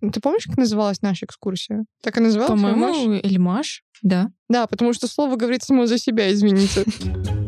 Ты 0.00 0.20
помнишь, 0.20 0.44
как 0.46 0.56
называлась 0.56 1.02
наша 1.02 1.26
экскурсия? 1.26 1.84
Так 2.02 2.16
и 2.16 2.20
называлась? 2.20 2.50
По-моему, 2.50 3.20
Эльмаш, 3.22 3.82
да. 4.02 4.28
Да, 4.48 4.66
потому 4.66 4.92
что 4.92 5.08
слово 5.08 5.36
говорит 5.36 5.62
само 5.62 5.86
за 5.86 5.98
себя, 5.98 6.32
извините. 6.32 6.84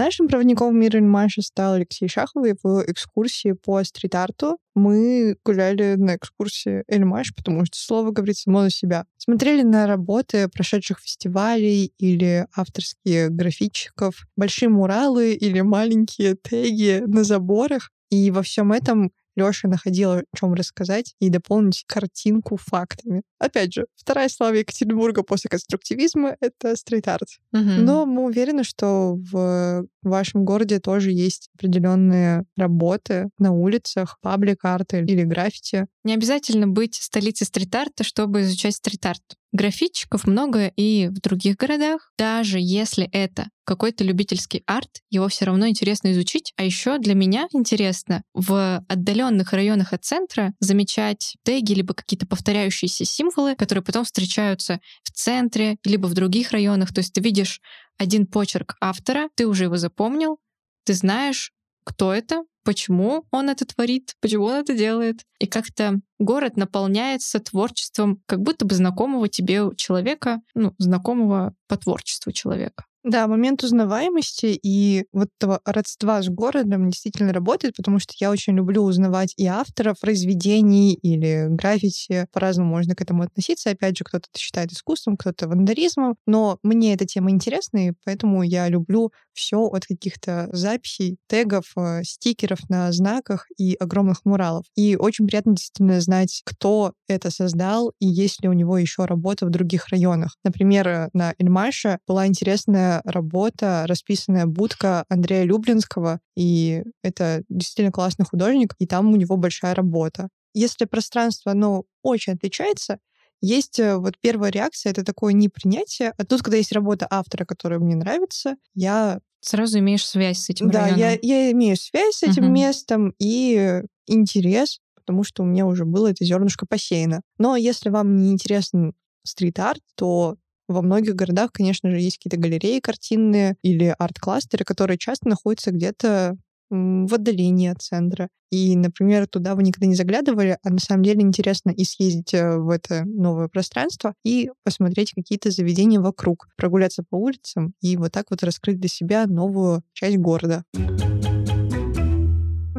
Нашим 0.00 0.28
проводником 0.28 0.72
в 0.72 0.76
мир 0.76 0.96
Эльмаша 0.96 1.42
стал 1.42 1.74
Алексей 1.74 2.08
Шаховый 2.08 2.54
в 2.62 2.84
экскурсии 2.86 3.52
по 3.52 3.84
стрит-арту. 3.84 4.56
Мы 4.74 5.36
гуляли 5.44 5.96
на 5.98 6.16
экскурсии 6.16 6.84
Эльмаш, 6.88 7.34
потому 7.34 7.66
что 7.66 7.76
слово 7.76 8.10
говорит 8.10 8.38
само 8.38 8.62
за 8.62 8.70
себя. 8.70 9.04
Смотрели 9.18 9.60
на 9.60 9.86
работы 9.86 10.48
прошедших 10.48 11.00
фестивалей 11.00 11.92
или 11.98 12.46
авторские 12.56 13.28
графитчиков, 13.28 14.26
большие 14.36 14.70
муралы 14.70 15.34
или 15.34 15.60
маленькие 15.60 16.34
теги 16.34 17.02
на 17.06 17.22
заборах. 17.22 17.90
И 18.08 18.30
во 18.30 18.42
всем 18.42 18.72
этом 18.72 19.12
Лёша 19.40 19.68
находила 19.68 20.18
о 20.18 20.36
чем 20.36 20.54
рассказать 20.54 21.14
и 21.18 21.30
дополнить 21.30 21.84
картинку 21.86 22.56
фактами. 22.56 23.22
Опять 23.38 23.72
же, 23.72 23.86
вторая 23.96 24.28
слава 24.28 24.54
Екатеринбурга 24.54 25.22
после 25.22 25.48
конструктивизма— 25.48 26.36
это 26.40 26.76
стрит-арт. 26.76 27.28
Но 27.52 28.04
мы 28.06 28.24
уверены, 28.24 28.64
что 28.64 29.16
в 29.32 29.86
вашем 30.02 30.44
городе 30.44 30.78
тоже 30.78 31.10
есть 31.10 31.48
определенные 31.56 32.44
работы 32.56 33.30
на 33.38 33.52
улицах, 33.52 34.18
паблик-арты 34.22 35.00
или 35.00 35.24
граффити. 35.24 35.86
Не 36.04 36.14
обязательно 36.14 36.66
быть 36.66 36.96
столицей 36.96 37.46
стрит-арта, 37.46 38.04
чтобы 38.04 38.42
изучать 38.42 38.76
стрит-арт. 38.76 39.22
Графитчиков 39.52 40.26
много 40.26 40.70
и 40.76 41.08
в 41.08 41.20
других 41.20 41.56
городах. 41.56 42.12
Даже 42.16 42.58
если 42.60 43.08
это 43.10 43.48
какой-то 43.70 44.02
любительский 44.02 44.64
арт, 44.66 45.00
его 45.10 45.28
все 45.28 45.44
равно 45.44 45.68
интересно 45.68 46.10
изучить. 46.10 46.52
А 46.56 46.64
еще 46.64 46.98
для 46.98 47.14
меня 47.14 47.46
интересно 47.52 48.24
в 48.34 48.84
отдаленных 48.88 49.52
районах 49.52 49.92
от 49.92 50.04
центра 50.04 50.54
замечать 50.58 51.36
теги 51.44 51.72
либо 51.74 51.94
какие-то 51.94 52.26
повторяющиеся 52.26 53.04
символы, 53.04 53.54
которые 53.54 53.84
потом 53.84 54.04
встречаются 54.04 54.80
в 55.04 55.12
центре 55.12 55.76
либо 55.84 56.08
в 56.08 56.14
других 56.14 56.50
районах. 56.50 56.92
То 56.92 56.98
есть 56.98 57.12
ты 57.12 57.20
видишь 57.20 57.60
один 57.96 58.26
почерк 58.26 58.74
автора, 58.80 59.28
ты 59.36 59.46
уже 59.46 59.64
его 59.64 59.76
запомнил, 59.76 60.38
ты 60.84 60.94
знаешь, 60.94 61.52
кто 61.84 62.12
это, 62.12 62.42
почему 62.64 63.24
он 63.30 63.50
это 63.50 63.64
творит, 63.66 64.16
почему 64.20 64.46
он 64.46 64.62
это 64.62 64.74
делает. 64.74 65.20
И 65.38 65.46
как-то 65.46 66.00
город 66.18 66.56
наполняется 66.56 67.38
творчеством 67.38 68.20
как 68.26 68.40
будто 68.40 68.64
бы 68.64 68.74
знакомого 68.74 69.28
тебе 69.28 69.62
человека, 69.76 70.40
ну, 70.54 70.74
знакомого 70.78 71.54
по 71.68 71.76
творчеству 71.76 72.32
человека. 72.32 72.84
Да, 73.04 73.26
момент 73.26 73.64
узнаваемости 73.64 74.58
и 74.62 75.06
вот 75.12 75.28
этого 75.38 75.60
родства 75.64 76.22
с 76.22 76.28
городом 76.28 76.90
действительно 76.90 77.32
работает, 77.32 77.74
потому 77.76 77.98
что 77.98 78.12
я 78.18 78.30
очень 78.30 78.54
люблю 78.54 78.82
узнавать 78.82 79.32
и 79.38 79.46
авторов 79.46 79.98
произведений 80.00 80.92
или 80.92 81.46
граффити. 81.48 82.26
По-разному 82.30 82.68
можно 82.70 82.94
к 82.94 83.00
этому 83.00 83.22
относиться. 83.22 83.70
Опять 83.70 83.96
же, 83.96 84.04
кто-то 84.04 84.28
это 84.30 84.38
считает 84.38 84.72
искусством, 84.72 85.16
кто-то 85.16 85.48
вандализмом. 85.48 86.16
Но 86.26 86.58
мне 86.62 86.92
эта 86.92 87.06
тема 87.06 87.30
интересна, 87.30 87.88
и 87.88 87.92
поэтому 88.04 88.42
я 88.42 88.68
люблю 88.68 89.12
все 89.32 89.60
от 89.64 89.86
каких-то 89.86 90.48
записей, 90.52 91.16
тегов, 91.26 91.72
э, 91.76 92.02
стикеров 92.04 92.58
на 92.68 92.92
знаках 92.92 93.46
и 93.56 93.74
огромных 93.80 94.26
муралов. 94.26 94.66
И 94.76 94.96
очень 94.96 95.26
приятно 95.26 95.52
действительно 95.54 96.00
знать, 96.02 96.42
кто 96.44 96.92
это 97.08 97.30
создал 97.30 97.92
и 97.98 98.06
есть 98.06 98.42
ли 98.42 98.48
у 98.48 98.52
него 98.52 98.76
еще 98.76 99.06
работа 99.06 99.46
в 99.46 99.50
других 99.50 99.88
районах. 99.88 100.36
Например, 100.44 100.86
э, 100.88 101.08
на 101.14 101.32
Эльмаше 101.38 101.98
была 102.06 102.26
интересная 102.26 102.89
работа, 103.04 103.84
расписанная 103.86 104.46
будка 104.46 105.04
Андрея 105.08 105.44
Люблинского, 105.44 106.20
и 106.36 106.82
это 107.02 107.42
действительно 107.48 107.92
классный 107.92 108.26
художник, 108.26 108.74
и 108.78 108.86
там 108.86 109.12
у 109.12 109.16
него 109.16 109.36
большая 109.36 109.74
работа. 109.74 110.28
Если 110.54 110.84
пространство, 110.84 111.52
оно 111.52 111.84
очень 112.02 112.34
отличается, 112.34 112.98
есть 113.40 113.78
э, 113.78 113.96
вот 113.96 114.14
первая 114.20 114.50
реакция, 114.50 114.90
это 114.90 115.04
такое 115.04 115.32
непринятие. 115.32 116.12
А 116.18 116.24
тут, 116.24 116.42
когда 116.42 116.56
есть 116.58 116.72
работа 116.72 117.06
автора, 117.10 117.44
которая 117.44 117.78
мне 117.78 117.96
нравится, 117.96 118.56
я 118.74 119.20
Сразу 119.40 119.78
имеешь 119.78 120.06
связь 120.06 120.38
с 120.38 120.50
этим 120.50 120.68
да, 120.70 120.88
районом. 120.88 120.98
я, 120.98 121.18
я 121.22 121.50
имею 121.52 121.76
связь 121.76 122.16
с 122.16 122.22
этим 122.22 122.44
Мгм. 122.44 122.54
местом 122.54 123.14
и 123.18 123.82
интерес, 124.06 124.80
потому 124.94 125.24
что 125.24 125.42
у 125.42 125.46
меня 125.46 125.66
уже 125.66 125.84
было 125.84 126.08
это 126.10 126.24
зернышко 126.24 126.66
посеяно. 126.66 127.22
Но 127.38 127.56
если 127.56 127.88
вам 127.88 128.16
не 128.16 128.30
интересен 128.32 128.92
стрит-арт, 129.24 129.80
то 129.94 130.36
во 130.70 130.82
многих 130.82 131.14
городах, 131.14 131.52
конечно 131.52 131.90
же, 131.90 131.98
есть 131.98 132.18
какие-то 132.18 132.38
галереи 132.38 132.80
картинные 132.80 133.56
или 133.62 133.94
арт-кластеры, 133.98 134.64
которые 134.64 134.98
часто 134.98 135.28
находятся 135.28 135.72
где-то 135.72 136.36
в 136.70 137.12
отдалении 137.12 137.68
от 137.68 137.82
центра. 137.82 138.28
И, 138.52 138.76
например, 138.76 139.26
туда 139.26 139.54
вы 139.54 139.64
никогда 139.64 139.86
не 139.86 139.94
заглядывали, 139.94 140.58
а 140.62 140.70
на 140.70 140.78
самом 140.78 141.02
деле 141.02 141.22
интересно 141.22 141.70
и 141.70 141.84
съездить 141.84 142.32
э, 142.34 142.58
в 142.58 142.68
это 142.68 143.04
новое 143.04 143.48
пространство 143.48 144.14
и 144.24 144.50
посмотреть 144.64 145.12
какие-то 145.12 145.50
заведения 145.50 146.00
вокруг, 146.00 146.48
прогуляться 146.56 147.04
по 147.08 147.16
улицам 147.16 147.74
и 147.80 147.96
вот 147.96 148.12
так 148.12 148.26
вот 148.30 148.42
раскрыть 148.42 148.78
для 148.78 148.88
себя 148.88 149.26
новую 149.26 149.82
часть 149.92 150.18
города. 150.18 150.64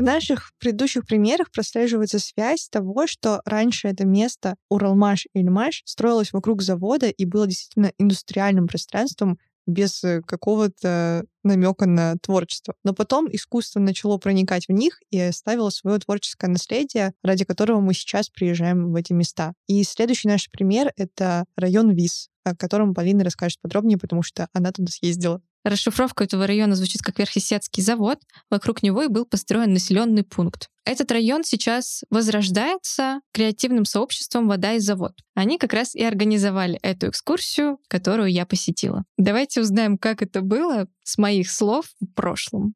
В 0.01 0.03
наших 0.03 0.53
предыдущих 0.57 1.05
примерах 1.05 1.51
прослеживается 1.51 2.17
связь 2.17 2.67
того, 2.69 3.05
что 3.05 3.39
раньше 3.45 3.87
это 3.87 4.03
место 4.03 4.55
Уралмаш 4.67 5.27
и 5.31 5.41
Ильмаш 5.41 5.83
строилось 5.85 6.33
вокруг 6.33 6.63
завода 6.63 7.07
и 7.07 7.23
было 7.23 7.45
действительно 7.45 7.91
индустриальным 7.99 8.65
пространством 8.67 9.37
без 9.67 10.03
э, 10.03 10.23
какого-то 10.25 11.23
намека 11.43 11.85
на 11.85 12.15
творчество. 12.17 12.73
Но 12.83 12.95
потом 12.95 13.27
искусство 13.31 13.79
начало 13.79 14.17
проникать 14.17 14.67
в 14.67 14.71
них 14.71 14.99
и 15.11 15.19
оставило 15.19 15.69
свое 15.69 15.99
творческое 15.99 16.47
наследие, 16.47 17.13
ради 17.23 17.45
которого 17.45 17.79
мы 17.79 17.93
сейчас 17.93 18.27
приезжаем 18.29 18.91
в 18.91 18.95
эти 18.95 19.13
места. 19.13 19.53
И 19.67 19.83
следующий 19.83 20.29
наш 20.29 20.49
пример— 20.49 20.91
это 20.97 21.45
район 21.55 21.91
Вис, 21.91 22.31
о 22.43 22.55
котором 22.55 22.95
Полина 22.95 23.23
расскажет 23.23 23.61
подробнее, 23.61 23.99
потому 23.99 24.23
что 24.23 24.47
она 24.51 24.71
туда 24.71 24.91
съездила. 24.91 25.43
Расшифровка 25.63 26.23
этого 26.23 26.47
района 26.47 26.75
звучит 26.75 27.01
как 27.01 27.19
Верхесецкий 27.19 27.83
завод. 27.83 28.19
Вокруг 28.49 28.81
него 28.83 29.03
и 29.03 29.07
был 29.07 29.25
построен 29.25 29.73
населенный 29.73 30.23
пункт. 30.23 30.69
Этот 30.85 31.11
район 31.11 31.43
сейчас 31.43 32.03
возрождается 32.09 33.21
креативным 33.31 33.85
сообществом 33.85 34.47
«Вода 34.47 34.73
и 34.73 34.79
завод». 34.79 35.13
Они 35.35 35.59
как 35.59 35.73
раз 35.73 35.93
и 35.93 36.03
организовали 36.03 36.79
эту 36.81 37.09
экскурсию, 37.09 37.77
которую 37.87 38.31
я 38.31 38.45
посетила. 38.45 39.03
Давайте 39.17 39.61
узнаем, 39.61 39.97
как 39.99 40.23
это 40.23 40.41
было 40.41 40.87
с 41.03 41.19
моих 41.19 41.51
слов 41.51 41.85
в 41.99 42.07
прошлом. 42.07 42.73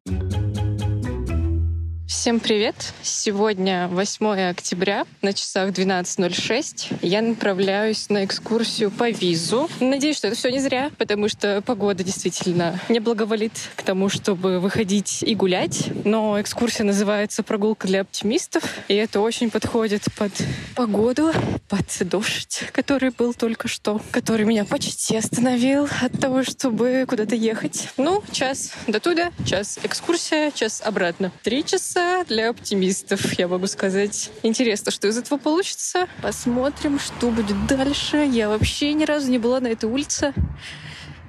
Всем 2.08 2.40
привет! 2.40 2.76
Сегодня 3.02 3.88
8 3.88 4.50
октября, 4.52 5.08
на 5.24 5.34
часах 5.34 5.72
12.06. 5.72 7.00
Я 7.02 7.24
направляюсь 7.24 8.10
на 8.10 8.26
экскурсию 8.26 8.92
по 8.92 9.10
визу. 9.10 9.68
Надеюсь, 9.80 10.18
что 10.18 10.28
это 10.28 10.36
все 10.38 10.52
не 10.52 10.60
зря, 10.60 10.92
потому 11.00 11.28
что 11.30 11.64
погода 11.64 12.04
действительно 12.04 12.80
не 12.90 13.00
благоволит 13.00 13.54
к 13.76 13.82
тому, 13.82 14.10
чтобы 14.10 14.60
выходить 14.60 15.24
и 15.24 15.34
гулять. 15.34 15.90
Но 16.06 16.40
экскурсия 16.40 16.86
называется 16.86 17.42
«Прогулка 17.42 17.88
для 17.88 18.02
оптимистов», 18.02 18.64
и 18.88 18.94
это 18.94 19.20
очень 19.20 19.50
подходит 19.50 20.04
под 20.16 20.32
погоду, 20.76 21.32
под 21.70 22.08
дождь, 22.08 22.66
который 22.72 23.10
был 23.10 23.34
только 23.34 23.68
что, 23.68 24.00
который 24.12 24.46
меня 24.46 24.64
почти 24.66 25.18
остановил 25.18 25.90
от 26.04 26.20
того, 26.20 26.44
чтобы 26.44 27.06
куда-то 27.08 27.34
ехать. 27.34 27.90
Ну, 27.98 28.24
час 28.32 28.74
до 28.86 29.00
туда, 29.00 29.32
час 29.44 29.80
экскурсия, 29.82 30.52
час 30.52 30.84
обратно. 30.86 31.32
Три 31.42 31.66
часа 31.66 31.95
часа 31.96 32.25
для 32.25 32.50
оптимистов, 32.50 33.34
я 33.40 33.48
могу 33.48 33.68
сказать. 33.68 34.30
Интересно, 34.44 34.92
что 34.92 35.08
из 35.08 35.18
этого 35.18 35.38
получится. 35.38 36.08
Посмотрим, 36.22 37.00
что 37.00 37.32
будет 37.32 37.56
дальше. 37.68 38.18
Я 38.18 38.50
вообще 38.50 38.94
ни 38.94 39.06
разу 39.06 39.32
не 39.32 39.40
была 39.40 39.62
на 39.62 39.68
этой 39.68 39.90
улице. 39.90 40.34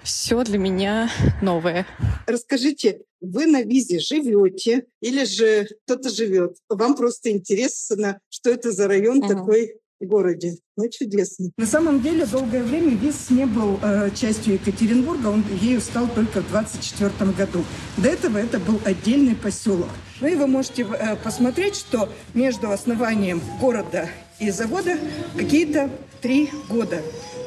Все 0.02 0.42
для 0.44 0.58
меня 0.58 1.10
новое. 1.42 1.86
Расскажите, 2.26 3.02
вы 3.20 3.46
на 3.46 3.62
визе 3.62 3.98
живете 3.98 4.86
или 5.00 5.24
же 5.24 5.68
кто-то 5.84 6.10
живет? 6.10 6.56
Вам 6.68 6.96
просто 6.96 7.30
интересно, 7.30 8.20
что 8.28 8.50
это 8.50 8.72
за 8.72 8.88
район 8.88 9.22
uh-huh. 9.22 9.28
такой 9.28 9.80
городе. 10.00 10.56
Ну, 10.76 10.88
чудесно. 10.90 11.50
На 11.56 11.66
самом 11.66 12.02
деле, 12.02 12.26
долгое 12.26 12.62
время 12.62 12.94
Вис 12.94 13.30
не 13.30 13.46
был 13.46 13.78
э, 13.82 14.10
частью 14.14 14.54
Екатеринбурга, 14.54 15.28
он 15.28 15.44
ею 15.60 15.80
стал 15.80 16.08
только 16.08 16.42
в 16.42 16.48
24 16.48 17.32
году. 17.32 17.64
До 17.96 18.08
этого 18.08 18.38
это 18.38 18.58
был 18.58 18.80
отдельный 18.84 19.34
поселок. 19.34 19.88
Ну 20.20 20.28
и 20.28 20.34
вы 20.34 20.46
можете 20.46 20.82
э, 20.82 21.16
посмотреть, 21.16 21.76
что 21.76 22.08
между 22.34 22.70
основанием 22.70 23.40
города 23.60 24.08
и 24.38 24.50
завода 24.50 24.98
какие-то 25.36 25.90
три 26.20 26.50
года. 26.68 27.00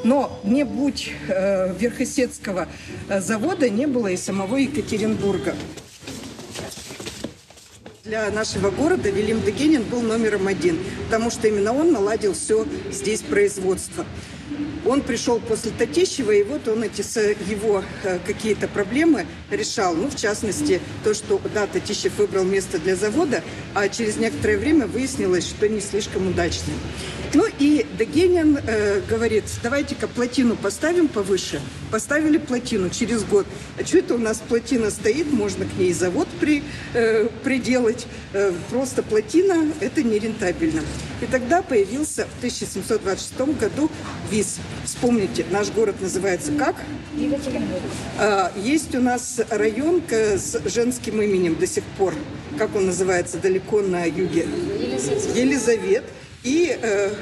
Но 0.03 0.39
не 0.43 0.63
будь 0.63 1.11
э, 1.27 1.75
Верхосецкого 1.77 2.67
э, 3.09 3.21
завода, 3.21 3.69
не 3.69 3.85
было 3.85 4.07
и 4.07 4.17
самого 4.17 4.55
Екатеринбурга 4.55 5.55
для 8.09 8.31
нашего 8.31 8.71
города 8.71 9.07
Вильям 9.11 9.39
Дегенин 9.39 9.83
был 9.83 10.01
номером 10.01 10.47
один, 10.47 10.79
потому 11.05 11.29
что 11.29 11.47
именно 11.47 11.73
он 11.73 11.91
наладил 11.91 12.33
все 12.33 12.65
здесь 12.91 13.21
производство. 13.21 14.03
Он 14.85 15.01
пришел 15.01 15.39
после 15.39 15.71
Татищева, 15.71 16.31
и 16.31 16.43
вот 16.43 16.67
он 16.67 16.83
эти 16.83 17.01
его 17.49 17.83
э, 18.03 18.19
какие-то 18.25 18.67
проблемы 18.67 19.25
решал. 19.51 19.93
Ну, 19.93 20.09
в 20.09 20.15
частности, 20.15 20.81
то, 21.03 21.13
что, 21.13 21.41
да, 21.53 21.67
Татищев 21.67 22.17
выбрал 22.17 22.43
место 22.43 22.79
для 22.79 22.95
завода, 22.95 23.43
а 23.73 23.89
через 23.89 24.17
некоторое 24.17 24.57
время 24.57 24.87
выяснилось, 24.87 25.47
что 25.47 25.67
не 25.67 25.81
слишком 25.81 26.27
удачно. 26.27 26.73
Ну 27.33 27.45
и 27.59 27.85
Дегенин 27.97 28.57
э, 28.57 29.01
говорит, 29.07 29.43
давайте-ка 29.61 30.07
плотину 30.07 30.55
поставим 30.55 31.07
повыше. 31.07 31.61
Поставили 31.91 32.39
плотину 32.39 32.89
через 32.89 33.23
год. 33.23 33.45
А 33.79 33.85
что 33.85 33.99
это 33.99 34.15
у 34.15 34.17
нас 34.17 34.41
плотина 34.47 34.89
стоит, 34.89 35.31
можно 35.31 35.65
к 35.65 35.77
ней 35.77 35.93
завод 35.93 36.27
при, 36.39 36.63
э, 36.93 37.27
приделать. 37.43 38.07
Э, 38.33 38.51
просто 38.71 39.03
плотина– 39.03 39.71
это 39.79 40.01
нерентабельно. 40.01 40.81
И 41.21 41.25
тогда 41.27 41.61
появился 41.61 42.25
в 42.25 42.37
1726 42.39 43.59
году 43.59 43.91
ВИЗ. 44.29 44.57
Вспомните, 44.85 45.45
наш 45.51 45.69
город 45.71 45.95
называется 46.01 46.51
как? 46.53 46.75
Екатеринбург. 47.15 47.81
Э, 48.19 48.49
есть 48.55 48.95
у 48.95 49.01
нас 49.01 49.39
район 49.49 50.01
с 50.09 50.61
женским 50.65 51.21
именем 51.21 51.55
до 51.55 51.67
сих 51.67 51.83
пор. 51.97 52.13
Как 52.57 52.75
он 52.75 52.87
называется 52.87 53.37
далеко 53.37 53.81
на 53.81 54.05
юге? 54.05 54.47
Елизавет. 54.79 55.35
Елизавет. 55.35 56.03
И 56.43 56.77
э, 56.81 57.13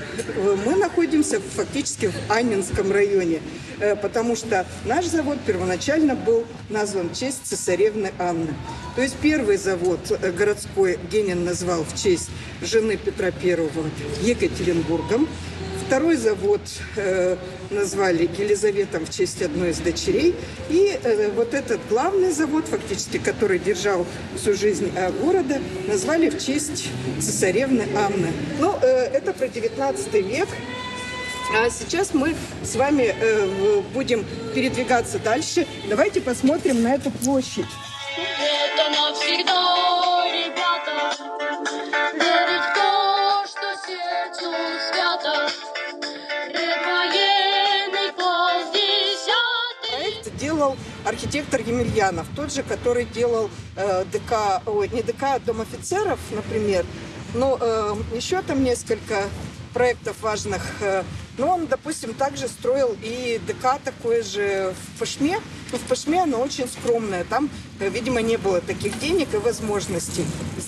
мы 0.66 0.76
находимся 0.76 1.42
фактически 1.42 2.08
в 2.08 2.32
Аннинском 2.32 2.92
районе, 2.92 3.42
э, 3.80 3.96
потому 3.96 4.36
что 4.36 4.68
наш 4.86 5.06
завод 5.06 5.40
первоначально 5.44 6.14
был 6.14 6.46
назван 6.70 7.10
в 7.10 7.18
честь 7.18 7.42
цесаревны 7.44 8.12
Анны. 8.20 8.54
То 8.96 9.02
есть 9.02 9.16
первый 9.16 9.58
завод 9.58 10.00
э, 10.12 10.32
городской 10.32 11.00
Генин 11.12 11.46
назвал 11.46 11.84
в 11.84 12.00
честь 12.00 12.30
жены 12.62 12.96
Петра 12.96 13.30
I 13.30 13.58
Екатеринбургом. 14.22 15.28
Второй 15.88 16.18
завод 16.18 16.60
э, 16.98 17.38
назвали 17.70 18.30
Елизаветом 18.38 19.06
в 19.06 19.10
честь 19.10 19.42
одной 19.42 19.70
из 19.70 19.80
дочерей. 19.80 20.36
И 20.70 21.00
э, 21.02 21.32
вот 21.32 21.54
этот 21.54 21.80
главный 21.88 22.32
завод, 22.32 22.66
фактически, 22.68 23.20
который 23.20 23.58
держал 23.58 24.06
всю 24.36 24.54
жизнь 24.54 24.92
э, 24.94 25.10
города, 25.14 25.62
назвали 25.88 26.30
в 26.30 26.44
честь 26.44 26.90
цесаревны 27.22 27.88
Анны. 27.96 28.34
Ну, 28.60 28.78
э, 28.82 28.86
это 29.14 29.32
про 29.32 29.48
19 29.48 30.14
век. 30.16 30.50
А 31.56 31.70
сейчас 31.70 32.14
мы 32.14 32.36
с 32.66 32.76
вами 32.76 33.16
э, 33.18 33.82
будем 33.94 34.26
передвигаться 34.54 35.20
дальше. 35.20 35.66
Давайте 35.88 36.20
посмотрим 36.20 36.84
на 36.84 36.96
эту 36.96 37.12
площадь. 37.12 37.66
Это 38.18 38.90
навсегда, 38.90 40.26
ребята, 40.34 41.16
верить 42.14 42.62
в 42.62 42.74
то, 42.76 43.46
что 43.48 43.88
сердцу 43.88 44.52
свято. 44.92 45.77
Делал 50.38 50.78
архитектор 51.06 51.62
Емельянов, 51.62 52.28
тот 52.36 52.54
же, 52.54 52.64
который 52.64 53.06
делал 53.06 53.50
э, 53.76 54.06
ДК, 54.06 54.62
ой, 54.66 54.90
не 54.90 55.02
ДК, 55.02 55.24
а 55.24 55.40
Дом 55.40 55.62
офицеров, 55.62 56.20
например. 56.32 56.86
Но 57.34 57.58
э, 57.60 57.96
еще 58.16 58.42
там 58.42 58.64
несколько 58.64 59.24
проектов 59.74 60.16
важных. 60.22 60.62
Э, 60.82 61.04
но 61.38 61.50
он, 61.50 61.68
допустим, 61.68 62.14
также 62.14 62.48
строил 62.48 62.96
и 63.04 63.40
ДК 63.46 63.80
такое 63.84 64.24
же 64.24 64.74
в 64.74 65.00
Пашме. 65.00 65.40
Но 65.72 65.78
в 65.78 65.82
Пашме 65.82 66.24
оно 66.24 66.40
очень 66.40 66.68
скромное. 66.68 67.24
Там, 67.26 67.50
э, 67.80 67.90
видимо, 67.90 68.22
не 68.22 68.38
было 68.38 68.62
таких 68.62 68.98
денег 69.00 69.34
и 69.34 69.38
возможностей. 69.38 70.26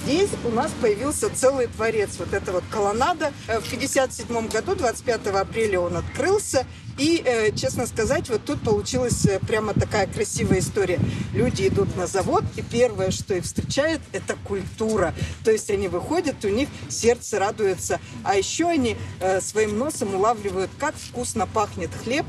Здесь 0.10 0.32
у 0.43 0.50
нас 0.50 0.72
появился 0.82 1.30
целый 1.30 1.67
дворец. 1.67 2.15
Вот 2.17 2.34
эта 2.34 2.52
вот 2.52 2.63
колоннада. 2.72 3.32
Э, 3.48 3.60
в 3.60 3.67
1957 3.67 4.48
году, 4.48 4.74
25 4.74 5.28
апреля 5.28 5.82
он 5.82 5.98
открылся. 5.98 6.65
И, 6.98 7.22
э, 7.24 7.52
честно 7.52 7.86
сказать, 7.86 8.28
вот 8.28 8.43
тут 8.43 8.60
получилась 8.63 9.24
э, 9.28 9.38
прямо 9.38 9.76
такая 9.76 10.08
красивая 10.08 10.60
история. 10.60 11.00
Люди 11.32 11.67
идут 11.67 11.95
на 11.95 12.08
завод, 12.08 12.43
и 12.56 12.63
первое, 12.63 13.12
что 13.12 13.36
их 13.36 13.43
встречает, 13.43 14.02
это 14.12 14.36
культура. 14.48 15.13
То 15.45 15.52
есть 15.52 15.69
они 15.69 15.88
выходят, 15.88 16.43
у 16.43 16.50
них 16.50 16.69
сердце 16.89 17.38
радуется. 17.38 18.00
А 18.24 18.36
еще 18.36 18.67
они 18.67 18.98
своим 19.41 19.78
носом 19.78 20.15
улавливают, 20.15 20.72
как 20.80 20.95
вкусно 20.95 21.45
пахнет 21.45 21.91
хлеб, 22.04 22.26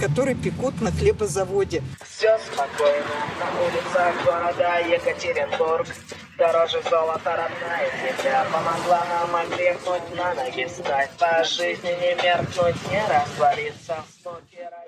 который 0.00 0.34
пекут 0.34 0.80
на 0.80 0.90
хлебозаводе. 0.90 1.82
Все 2.08 2.38
спокойно 2.50 3.04
на 3.38 3.60
улицах 3.60 4.24
города 4.24 4.78
Екатеринбург. 4.88 5.86
Дороже 6.38 6.80
золота 6.88 7.36
родная 7.36 7.90
земля 7.98 8.46
Помогла 8.52 9.04
нам 9.06 9.34
окрепнуть, 9.34 10.16
на 10.16 10.34
ноги 10.34 10.66
встать 10.66 11.10
По 11.18 11.42
жизни 11.42 11.88
не 11.88 12.14
меркнуть, 12.22 12.76
не 12.92 13.04
раствориться 13.08 14.04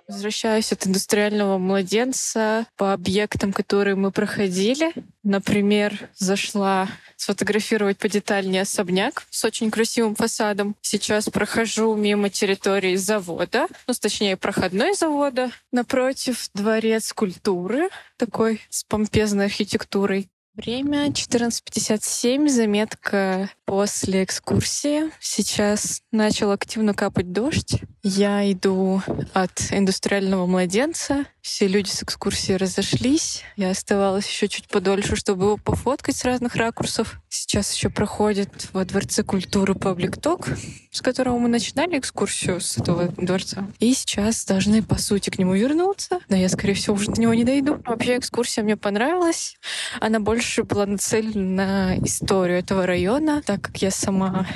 Возвращаюсь 0.06 0.72
от 0.72 0.86
индустриального 0.86 1.58
младенца 1.58 2.66
по 2.76 2.92
объектам, 2.92 3.52
которые 3.52 3.94
мы 3.94 4.10
проходили. 4.10 4.92
Например, 5.22 6.10
зашла 6.16 6.88
сфотографировать 7.16 7.98
подетальнее 7.98 8.62
особняк 8.62 9.24
с 9.30 9.44
очень 9.44 9.70
красивым 9.70 10.16
фасадом. 10.16 10.74
Сейчас 10.82 11.28
прохожу 11.28 11.94
мимо 11.94 12.28
территории 12.28 12.96
завода, 12.96 13.68
ну, 13.86 13.94
точнее, 13.94 14.36
проходной 14.36 14.94
завода. 14.94 15.50
Напротив 15.70 16.48
дворец 16.54 17.12
культуры, 17.12 17.88
такой 18.16 18.60
с 18.68 18.82
помпезной 18.84 19.46
архитектурой. 19.46 20.28
Время 20.54 21.06
14.57, 21.06 22.48
заметка 22.48 23.50
после 23.64 24.24
экскурсии. 24.24 25.04
Сейчас 25.20 26.02
начал 26.10 26.50
активно 26.50 26.92
капать 26.92 27.30
дождь. 27.30 27.80
Я 28.02 28.50
иду 28.50 29.02
от 29.34 29.60
индустриального 29.70 30.46
младенца. 30.46 31.26
Все 31.42 31.66
люди 31.66 31.88
с 31.88 32.02
экскурсии 32.02 32.54
разошлись. 32.54 33.42
Я 33.56 33.70
оставалась 33.70 34.26
еще 34.26 34.48
чуть 34.48 34.68
подольше, 34.68 35.16
чтобы 35.16 35.44
его 35.44 35.56
пофоткать 35.58 36.16
с 36.16 36.24
разных 36.24 36.56
ракурсов. 36.56 37.20
Сейчас 37.28 37.74
еще 37.74 37.90
проходит 37.90 38.68
во 38.72 38.86
Дворце 38.86 39.22
культуры 39.22 39.74
Паблик 39.74 40.18
Ток, 40.18 40.48
с 40.90 41.02
которого 41.02 41.38
мы 41.38 41.48
начинали 41.48 41.98
экскурсию 41.98 42.60
с 42.60 42.78
этого 42.78 43.08
дворца. 43.08 43.68
И 43.80 43.92
сейчас 43.92 44.46
должны, 44.46 44.82
по 44.82 44.98
сути, 44.98 45.28
к 45.28 45.38
нему 45.38 45.54
вернуться. 45.54 46.20
Но 46.30 46.36
я, 46.36 46.48
скорее 46.48 46.74
всего, 46.74 46.94
уже 46.94 47.10
до 47.10 47.20
него 47.20 47.34
не 47.34 47.44
дойду. 47.44 47.82
Вообще 47.84 48.16
экскурсия 48.16 48.64
мне 48.64 48.78
понравилась. 48.78 49.56
Она 50.00 50.20
больше 50.20 50.64
была 50.64 50.86
нацелена 50.86 51.40
на 51.40 51.98
историю 51.98 52.58
этого 52.58 52.86
района, 52.86 53.42
так 53.44 53.60
как 53.60 53.76
я 53.82 53.90
сама 53.90 54.46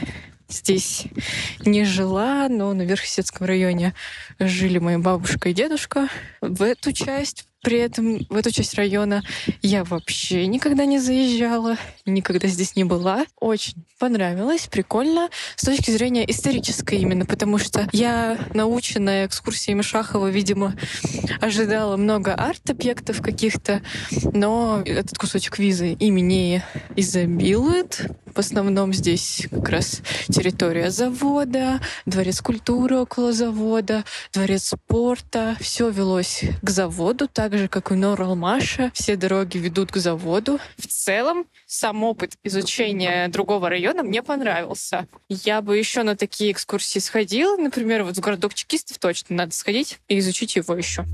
здесь 0.49 1.05
не 1.65 1.85
жила, 1.85 2.49
но 2.49 2.73
на 2.73 2.83
Верхесецком 2.83 3.47
районе 3.47 3.95
жили 4.39 4.79
моя 4.79 4.99
бабушка 4.99 5.49
и 5.49 5.55
дедушка. 5.55 6.09
В 6.41 6.63
эту 6.63 6.93
часть 6.93 7.47
при 7.65 7.79
этом 7.79 8.19
в 8.29 8.37
эту 8.37 8.51
часть 8.53 8.75
района 8.75 9.23
я 9.63 9.85
вообще 9.85 10.47
никогда 10.47 10.85
не 10.85 10.99
заезжала, 10.99 11.79
никогда 12.05 12.47
здесь 12.47 12.77
не 12.77 12.85
была. 12.85 13.25
Очень 13.41 13.87
понравилось, 13.99 14.69
прикольно. 14.71 15.31
С 15.57 15.65
точки 15.65 15.91
зрения 15.91 16.31
исторической 16.31 16.99
именно, 16.99 17.25
потому 17.25 17.57
что 17.57 17.89
я, 17.93 18.39
наученная 18.53 19.27
экскурсиями 19.27 19.81
Шахова, 19.81 20.29
видимо, 20.29 20.75
ожидала 21.41 21.97
много 21.97 22.35
арт-объектов 22.35 23.23
каких-то, 23.23 23.81
но 24.35 24.83
этот 24.85 25.17
кусочек 25.17 25.59
визы 25.59 25.93
ими 25.93 26.63
изобилует. 26.97 28.07
В 28.35 28.39
основном 28.41 28.93
здесь 28.93 29.47
как 29.49 29.69
раз 29.69 30.03
территория 30.29 30.91
завода, 30.91 31.81
дворец 32.05 32.41
культуры 32.41 32.97
около 32.99 33.33
завода, 33.33 34.05
дворец 34.33 34.71
спорта. 34.71 35.57
Все 35.61 35.89
велось 35.89 36.43
к 36.61 36.69
заводу, 36.69 37.29
так 37.29 37.57
же, 37.57 37.69
как 37.69 37.93
и 37.93 37.95
Норалмаша. 37.95 38.91
Все 38.93 39.15
дороги 39.15 39.59
ведут 39.59 39.93
к 39.93 39.99
заводу. 39.99 40.59
В 40.77 40.87
целом, 40.89 41.47
сам 41.67 42.03
опыт 42.03 42.33
изучения 42.43 43.29
другого 43.29 43.69
района 43.69 44.03
мне 44.03 44.21
понравился. 44.21 45.07
Я 45.29 45.63
бы 45.63 45.79
еще 45.79 46.03
на 46.03 46.17
такие 46.17 46.51
экскурсии 46.51 46.99
сходила. 46.99 47.57
Например, 47.57 48.03
вот 48.03 48.17
в 48.17 48.21
городок 48.21 48.55
чекистов 48.55 48.99
точно 48.99 49.37
надо 49.37 49.53
сходить 49.53 50.01
и 50.09 50.19
изучить 50.19 50.57
его 50.57 50.75
еще. 50.75 51.05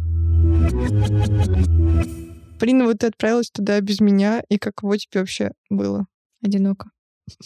Полина, 2.58 2.84
вот 2.84 2.98
ты 2.98 3.08
отправилась 3.08 3.50
туда 3.50 3.78
без 3.82 4.00
меня, 4.00 4.42
и 4.48 4.56
каково 4.56 4.96
тебе 4.96 5.20
вообще 5.20 5.52
было? 5.68 6.06
Одиноко. 6.42 6.90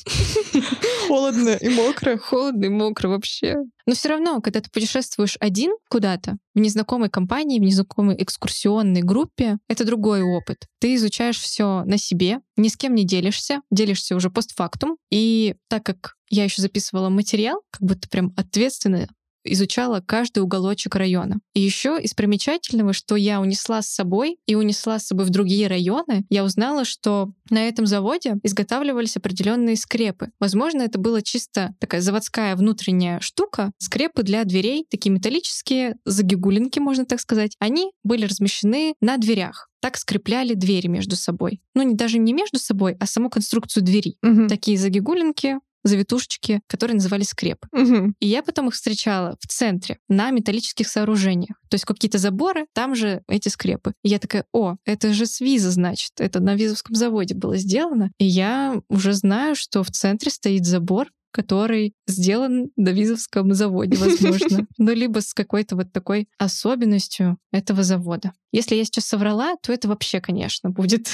Холодно 1.09 1.51
и 1.51 1.69
мокро. 1.69 2.17
Холодно 2.19 2.65
и 2.65 2.69
мокро 2.69 3.09
вообще. 3.09 3.57
Но 3.87 3.95
все 3.95 4.09
равно, 4.09 4.41
когда 4.41 4.61
ты 4.61 4.71
путешествуешь 4.71 5.37
один 5.41 5.73
куда-то, 5.91 6.37
в 6.55 6.59
незнакомой 6.59 7.11
компании, 7.11 7.59
в 7.59 7.63
незнакомой 7.63 8.17
экскурсионной 8.23 9.03
группе, 9.03 9.59
это 9.69 9.85
другой 9.85 10.23
опыт. 10.23 10.67
Ты 10.81 10.95
изучаешь 10.95 11.39
все 11.39 11.85
на 11.85 11.99
себе, 11.99 12.41
ни 12.57 12.69
с 12.69 12.77
кем 12.77 12.95
не 12.95 13.05
делишься, 13.05 13.61
делишься 13.71 14.17
уже 14.17 14.31
постфактум. 14.31 14.97
И 15.11 15.55
так 15.69 15.85
как 15.85 16.15
я 16.31 16.45
еще 16.45 16.63
записывала 16.63 17.09
материал, 17.09 17.63
как 17.71 17.83
будто 17.83 18.09
прям 18.09 18.33
ответственно 18.37 19.09
изучала 19.45 20.01
каждый 20.01 20.41
уголочек 20.41 20.95
района. 20.97 21.39
И 21.55 21.61
еще 21.61 21.99
из 22.01 22.15
примечательного, 22.15 22.93
что 22.93 23.17
я 23.17 23.41
унесла 23.41 23.83
с 23.83 23.89
собой 23.89 24.39
и 24.47 24.55
унесла 24.55 24.99
с 24.99 25.07
собой 25.07 25.27
в 25.27 25.31
другие 25.31 25.67
районы, 25.67 26.25
я 26.31 26.45
узнала, 26.45 26.85
что 26.85 27.31
на 27.51 27.69
этом 27.69 27.87
заводе 27.87 28.37
изготавливались 28.43 29.17
определенные 29.17 29.77
скрепы. 29.77 30.31
Возможно, 30.41 30.83
это 30.83 30.99
была 30.99 31.23
чисто 31.23 31.75
такая 31.79 32.01
заводская 32.01 32.57
внутренняя 32.57 33.21
штука. 33.21 33.73
Скрепы 33.79 34.23
для 34.23 34.45
дверей, 34.45 34.87
такие 34.91 35.11
металлические, 35.11 35.97
загигулинки, 36.05 36.79
можно 36.79 37.05
так 37.05 37.21
сказать. 37.21 37.57
Они 37.59 37.93
были 38.03 38.25
размещены 38.27 38.95
на 39.01 39.17
дверях 39.17 39.69
так 39.85 39.99
скрепляли 39.99 40.55
двери 40.55 40.87
между 40.87 41.15
собой. 41.15 41.61
Ну, 41.75 41.83
не, 41.83 41.95
даже 41.95 42.17
не 42.17 42.33
между 42.33 42.59
собой, 42.59 42.97
а 43.01 43.05
саму 43.05 43.29
конструкцию 43.29 43.85
двери. 43.85 44.17
Мгм. 44.23 44.49
Такие 44.49 44.79
загигулинки, 44.79 45.59
завитушечки, 45.85 46.61
которые 46.67 46.97
назывались 46.97 47.29
скрепы. 47.29 47.69
Мгм. 47.73 48.15
И 48.19 48.27
я 48.27 48.43
потом 48.43 48.69
их 48.69 48.75
встречала 48.75 49.37
в 49.41 49.47
центре 49.47 49.99
на 50.09 50.31
металлических 50.31 50.89
сооружениях. 50.89 51.57
То 51.69 51.75
есть 51.75 51.85
какие-то 51.85 52.19
заборы, 52.19 52.67
там 52.73 52.95
же 52.95 53.23
эти 53.29 53.49
скрепы. 53.49 53.93
И 54.03 54.09
я 54.09 54.19
такая, 54.19 54.47
о, 54.53 54.77
это 54.85 55.13
же 55.13 55.27
с 55.27 55.41
виза, 55.41 55.71
значит. 55.71 56.13
Это 56.19 56.41
на 56.41 56.55
визовском 56.55 56.97
заводе 56.97 57.35
было 57.35 57.57
сделано. 57.57 58.11
И 58.19 58.25
я 58.25 58.81
уже 58.89 59.13
знаю, 59.13 59.55
что 59.55 59.83
в 59.83 59.91
центре 59.91 60.31
стоит 60.31 60.65
забор, 60.65 61.09
который 61.35 61.95
сделан 62.07 62.71
на 62.77 62.91
визовском 62.91 63.53
заводе, 63.55 63.97
возможно. 63.97 64.67
Ну, 64.79 64.93
либо 64.93 65.21
с 65.21 65.35
какой-то 65.35 65.77
вот 65.77 65.93
такой 65.93 66.29
особенностью 66.39 67.39
этого 67.53 67.83
завода. 67.83 68.33
Если 68.53 68.77
я 68.77 68.85
сейчас 68.85 69.07
соврала, 69.07 69.57
то 69.63 69.73
это 69.73 69.89
вообще, 69.89 70.21
конечно, 70.21 70.71
будет 70.71 71.09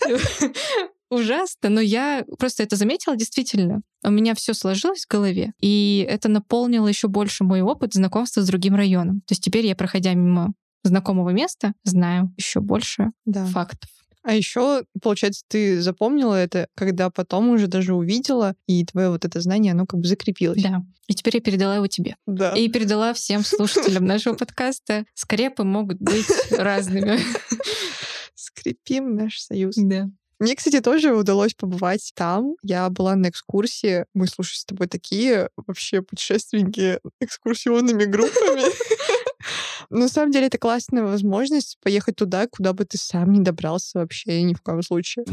ужасно, 1.12 1.68
но 1.68 1.80
я 1.80 2.24
просто 2.38 2.62
это 2.62 2.76
заметила 2.76 3.16
действительно. 3.16 3.82
У 4.04 4.10
меня 4.10 4.34
все 4.34 4.54
сложилось 4.54 5.04
в 5.04 5.08
голове, 5.10 5.52
и 5.60 6.04
это 6.08 6.28
наполнило 6.28 6.88
еще 6.88 7.08
больше 7.08 7.44
мой 7.44 7.60
опыт 7.60 7.94
знакомства 7.94 8.40
с 8.40 8.46
другим 8.46 8.74
районом. 8.74 9.20
То 9.26 9.32
есть 9.32 9.42
теперь 9.44 9.66
я, 9.66 9.76
проходя 9.76 10.14
мимо 10.14 10.52
знакомого 10.84 11.30
места, 11.30 11.74
знаю 11.84 12.32
еще 12.36 12.60
больше 12.60 13.12
Да. 13.24 13.46
фактов. 13.46 13.90
А 14.24 14.34
еще, 14.34 14.84
получается, 15.02 15.42
ты 15.48 15.80
запомнила 15.80 16.34
это, 16.34 16.68
когда 16.76 17.10
потом 17.10 17.48
уже 17.50 17.66
даже 17.66 17.92
увидела, 17.92 18.54
и 18.68 18.84
твое 18.84 19.10
вот 19.10 19.24
это 19.24 19.40
знание, 19.40 19.72
оно 19.72 19.84
как 19.84 19.98
бы 19.98 20.06
закрепилось. 20.06 20.62
Да. 20.62 20.82
И 21.08 21.14
теперь 21.14 21.36
я 21.36 21.40
передала 21.40 21.74
его 21.76 21.88
тебе. 21.88 22.14
Да. 22.26 22.52
И 22.52 22.68
передала 22.68 23.14
всем 23.14 23.44
слушателям 23.44 24.04
нашего 24.04 24.34
подкаста. 24.34 25.04
Скрепы 25.14 25.64
могут 25.64 25.98
быть 25.98 26.26
разными. 26.52 27.18
Скрепим 28.34 29.16
наш 29.16 29.40
союз. 29.40 29.74
Да. 29.76 30.08
Мне, 30.42 30.56
кстати, 30.56 30.80
тоже 30.80 31.14
удалось 31.14 31.54
побывать 31.54 32.10
там. 32.16 32.56
Я 32.64 32.90
была 32.90 33.14
на 33.14 33.28
экскурсии. 33.28 34.06
Мы, 34.12 34.26
слушай, 34.26 34.56
с 34.56 34.64
тобой 34.64 34.88
такие 34.88 35.50
вообще 35.56 36.02
путешественники 36.02 36.98
экскурсионными 37.20 38.06
группами. 38.06 38.64
На 39.90 40.08
самом 40.08 40.32
деле 40.32 40.48
это 40.48 40.58
классная 40.58 41.04
возможность 41.04 41.78
поехать 41.80 42.16
туда, 42.16 42.48
куда 42.48 42.72
бы 42.72 42.84
ты 42.84 42.98
сам 42.98 43.30
не 43.30 43.38
добрался 43.38 44.00
вообще 44.00 44.42
ни 44.42 44.54
в 44.54 44.62
коем 44.62 44.82
случае. 44.82 45.26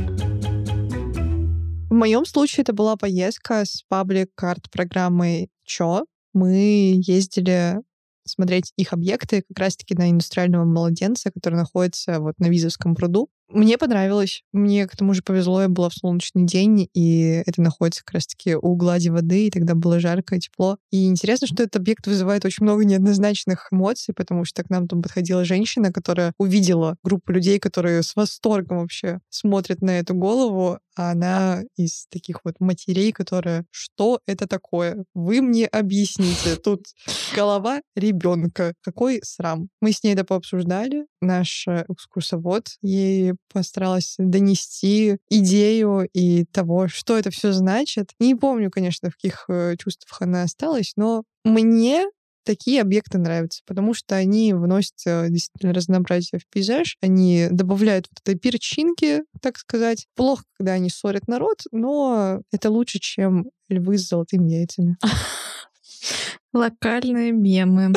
В 1.89 1.93
моем 1.95 2.23
случае 2.23 2.61
это 2.61 2.73
была 2.73 2.95
поездка 2.95 3.65
с 3.65 3.81
паблик-карт 3.87 4.69
программой 4.69 5.49
ЧО. 5.63 6.05
Мы 6.33 7.01
ездили 7.03 7.77
смотреть 8.25 8.73
их 8.75 8.93
объекты 8.93 9.41
как 9.41 9.57
раз-таки 9.57 9.95
на 9.95 10.11
индустриального 10.11 10.65
младенца, 10.65 11.31
который 11.31 11.55
находится 11.55 12.19
вот 12.19 12.35
на 12.37 12.45
Визовском 12.45 12.93
пруду. 12.93 13.31
Мне 13.51 13.79
понравилось. 13.79 14.43
Мне 14.53 14.85
к 14.85 14.95
тому 14.95 15.15
же 15.15 15.23
повезло, 15.23 15.63
я 15.63 15.69
была 15.69 15.89
в 15.89 15.93
солнечный 15.95 16.43
день, 16.45 16.87
и 16.93 17.41
это 17.47 17.61
находится 17.63 18.03
как 18.03 18.13
раз-таки 18.13 18.55
у 18.55 18.75
глади 18.75 19.09
воды, 19.09 19.47
и 19.47 19.49
тогда 19.49 19.73
было 19.73 19.99
жарко 19.99 20.35
и 20.35 20.39
тепло. 20.39 20.77
И 20.91 21.07
интересно, 21.07 21.47
что 21.47 21.63
этот 21.63 21.77
объект 21.77 22.05
вызывает 22.05 22.45
очень 22.45 22.63
много 22.63 22.85
неоднозначных 22.85 23.69
эмоций, 23.71 24.13
потому 24.13 24.45
что 24.45 24.63
к 24.63 24.69
нам 24.69 24.87
там 24.87 25.01
подходила 25.01 25.45
женщина, 25.45 25.91
которая 25.91 26.33
увидела 26.37 26.95
группу 27.03 27.31
людей, 27.31 27.57
которые 27.57 28.03
с 28.03 28.15
восторгом 28.15 28.79
вообще 28.81 29.19
смотрят 29.29 29.81
на 29.81 29.97
эту 29.97 30.13
голову, 30.13 30.77
она 31.07 31.63
из 31.75 32.05
таких 32.09 32.41
вот 32.43 32.55
матерей, 32.59 33.11
которые 33.11 33.65
«Что 33.71 34.19
это 34.25 34.47
такое? 34.47 35.03
Вы 35.13 35.41
мне 35.41 35.65
объясните. 35.65 36.55
Тут 36.55 36.87
голова 37.35 37.81
ребенка. 37.95 38.73
Какой 38.81 39.21
срам?» 39.23 39.69
Мы 39.81 39.91
с 39.91 40.03
ней 40.03 40.13
это 40.13 40.23
пообсуждали. 40.23 41.05
Наш 41.21 41.65
э, 41.67 41.85
экскурсовод 41.87 42.67
ей 42.81 43.33
постаралась 43.51 44.15
донести 44.17 45.17
идею 45.29 46.07
и 46.13 46.45
того, 46.45 46.87
что 46.87 47.17
это 47.17 47.31
все 47.31 47.51
значит. 47.51 48.11
Не 48.19 48.35
помню, 48.35 48.69
конечно, 48.69 49.09
в 49.09 49.13
каких 49.13 49.45
э, 49.47 49.75
чувствах 49.77 50.21
она 50.21 50.43
осталась, 50.43 50.93
но 50.95 51.23
мне 51.43 52.05
такие 52.43 52.81
объекты 52.81 53.17
нравятся, 53.17 53.61
потому 53.65 53.93
что 53.93 54.15
они 54.15 54.53
вносят 54.53 54.95
э, 55.05 55.29
действительно 55.29 55.73
разнообразие 55.73 56.39
в 56.39 56.47
пейзаж, 56.47 56.97
они 57.01 57.47
добавляют 57.51 58.07
вот 58.09 58.19
этой 58.21 58.39
перчинки, 58.39 59.23
так 59.41 59.57
сказать. 59.57 60.07
Плохо, 60.15 60.43
когда 60.57 60.73
они 60.73 60.89
ссорят 60.89 61.27
народ, 61.27 61.61
но 61.71 62.41
это 62.51 62.69
лучше, 62.69 62.99
чем 62.99 63.49
львы 63.69 63.97
с 63.97 64.07
золотыми 64.07 64.49
яйцами. 64.49 64.97
Локальные 66.53 67.31
мемы. 67.31 67.93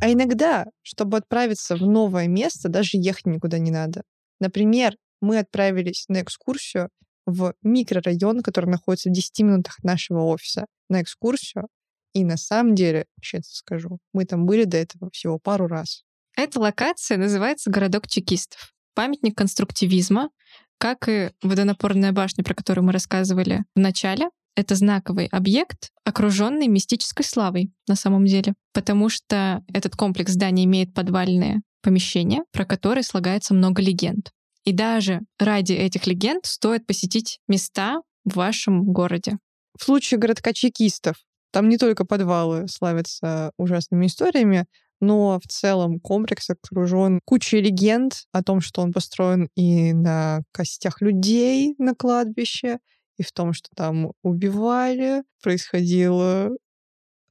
А 0.00 0.10
иногда, 0.10 0.66
чтобы 0.82 1.18
отправиться 1.18 1.76
в 1.76 1.82
новое 1.82 2.26
место, 2.26 2.68
даже 2.68 2.96
ехать 2.96 3.26
никуда 3.26 3.58
не 3.58 3.70
надо. 3.70 4.02
Например, 4.40 4.96
мы 5.20 5.38
отправились 5.38 6.06
на 6.08 6.22
экскурсию 6.22 6.88
в 7.26 7.54
микрорайон, 7.62 8.42
который 8.42 8.70
находится 8.70 9.10
в 9.10 9.12
10 9.12 9.40
минутах 9.40 9.78
от 9.78 9.84
нашего 9.84 10.22
офиса, 10.22 10.66
на 10.88 11.02
экскурсию. 11.02 11.68
И 12.12 12.24
на 12.24 12.36
самом 12.36 12.74
деле, 12.74 13.06
честно 13.20 13.52
скажу, 13.52 13.98
мы 14.12 14.24
там 14.24 14.46
были 14.46 14.64
до 14.64 14.76
этого 14.76 15.10
всего 15.12 15.38
пару 15.38 15.66
раз. 15.66 16.02
Эта 16.36 16.58
локация 16.60 17.18
называется 17.18 17.70
«Городок 17.70 18.06
чекистов». 18.08 18.72
Памятник 18.94 19.36
конструктивизма, 19.36 20.30
как 20.78 21.08
и 21.08 21.30
водонапорная 21.42 22.12
башня, 22.12 22.42
про 22.42 22.54
которую 22.54 22.86
мы 22.86 22.92
рассказывали 22.92 23.64
в 23.74 23.78
начале. 23.78 24.28
Это 24.56 24.74
знаковый 24.74 25.26
объект, 25.26 25.90
окруженный 26.04 26.66
мистической 26.66 27.24
славой 27.24 27.72
на 27.86 27.94
самом 27.94 28.26
деле, 28.26 28.54
потому 28.72 29.08
что 29.08 29.62
этот 29.72 29.94
комплекс 29.94 30.32
зданий 30.32 30.64
имеет 30.64 30.92
подвальные 30.92 31.60
помещения, 31.82 32.42
про 32.52 32.64
которые 32.64 33.04
слагается 33.04 33.54
много 33.54 33.80
легенд. 33.80 34.30
И 34.64 34.72
даже 34.72 35.20
ради 35.38 35.72
этих 35.72 36.06
легенд 36.06 36.44
стоит 36.44 36.86
посетить 36.86 37.38
места 37.48 38.00
в 38.24 38.34
вашем 38.34 38.84
городе. 38.84 39.38
В 39.78 39.84
случае 39.84 40.18
городка 40.18 40.52
чекистов 40.52 41.16
там 41.50 41.68
не 41.68 41.78
только 41.78 42.04
подвалы 42.04 42.68
славятся 42.68 43.52
ужасными 43.56 44.06
историями, 44.06 44.66
но 45.00 45.40
в 45.42 45.48
целом 45.48 45.98
комплекс 45.98 46.50
окружен 46.50 47.20
кучей 47.24 47.60
легенд 47.60 48.24
о 48.32 48.42
том, 48.42 48.60
что 48.60 48.82
он 48.82 48.92
построен 48.92 49.48
и 49.56 49.92
на 49.92 50.42
костях 50.52 51.00
людей 51.00 51.74
на 51.78 51.94
кладбище, 51.94 52.78
и 53.16 53.22
в 53.22 53.32
том, 53.32 53.52
что 53.52 53.68
там 53.74 54.12
убивали, 54.22 55.22
происходило... 55.42 56.50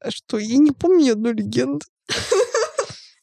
Что, 0.07 0.37
я 0.37 0.57
не 0.57 0.71
помню 0.71 1.13
одну 1.13 1.33
легенду. 1.33 1.85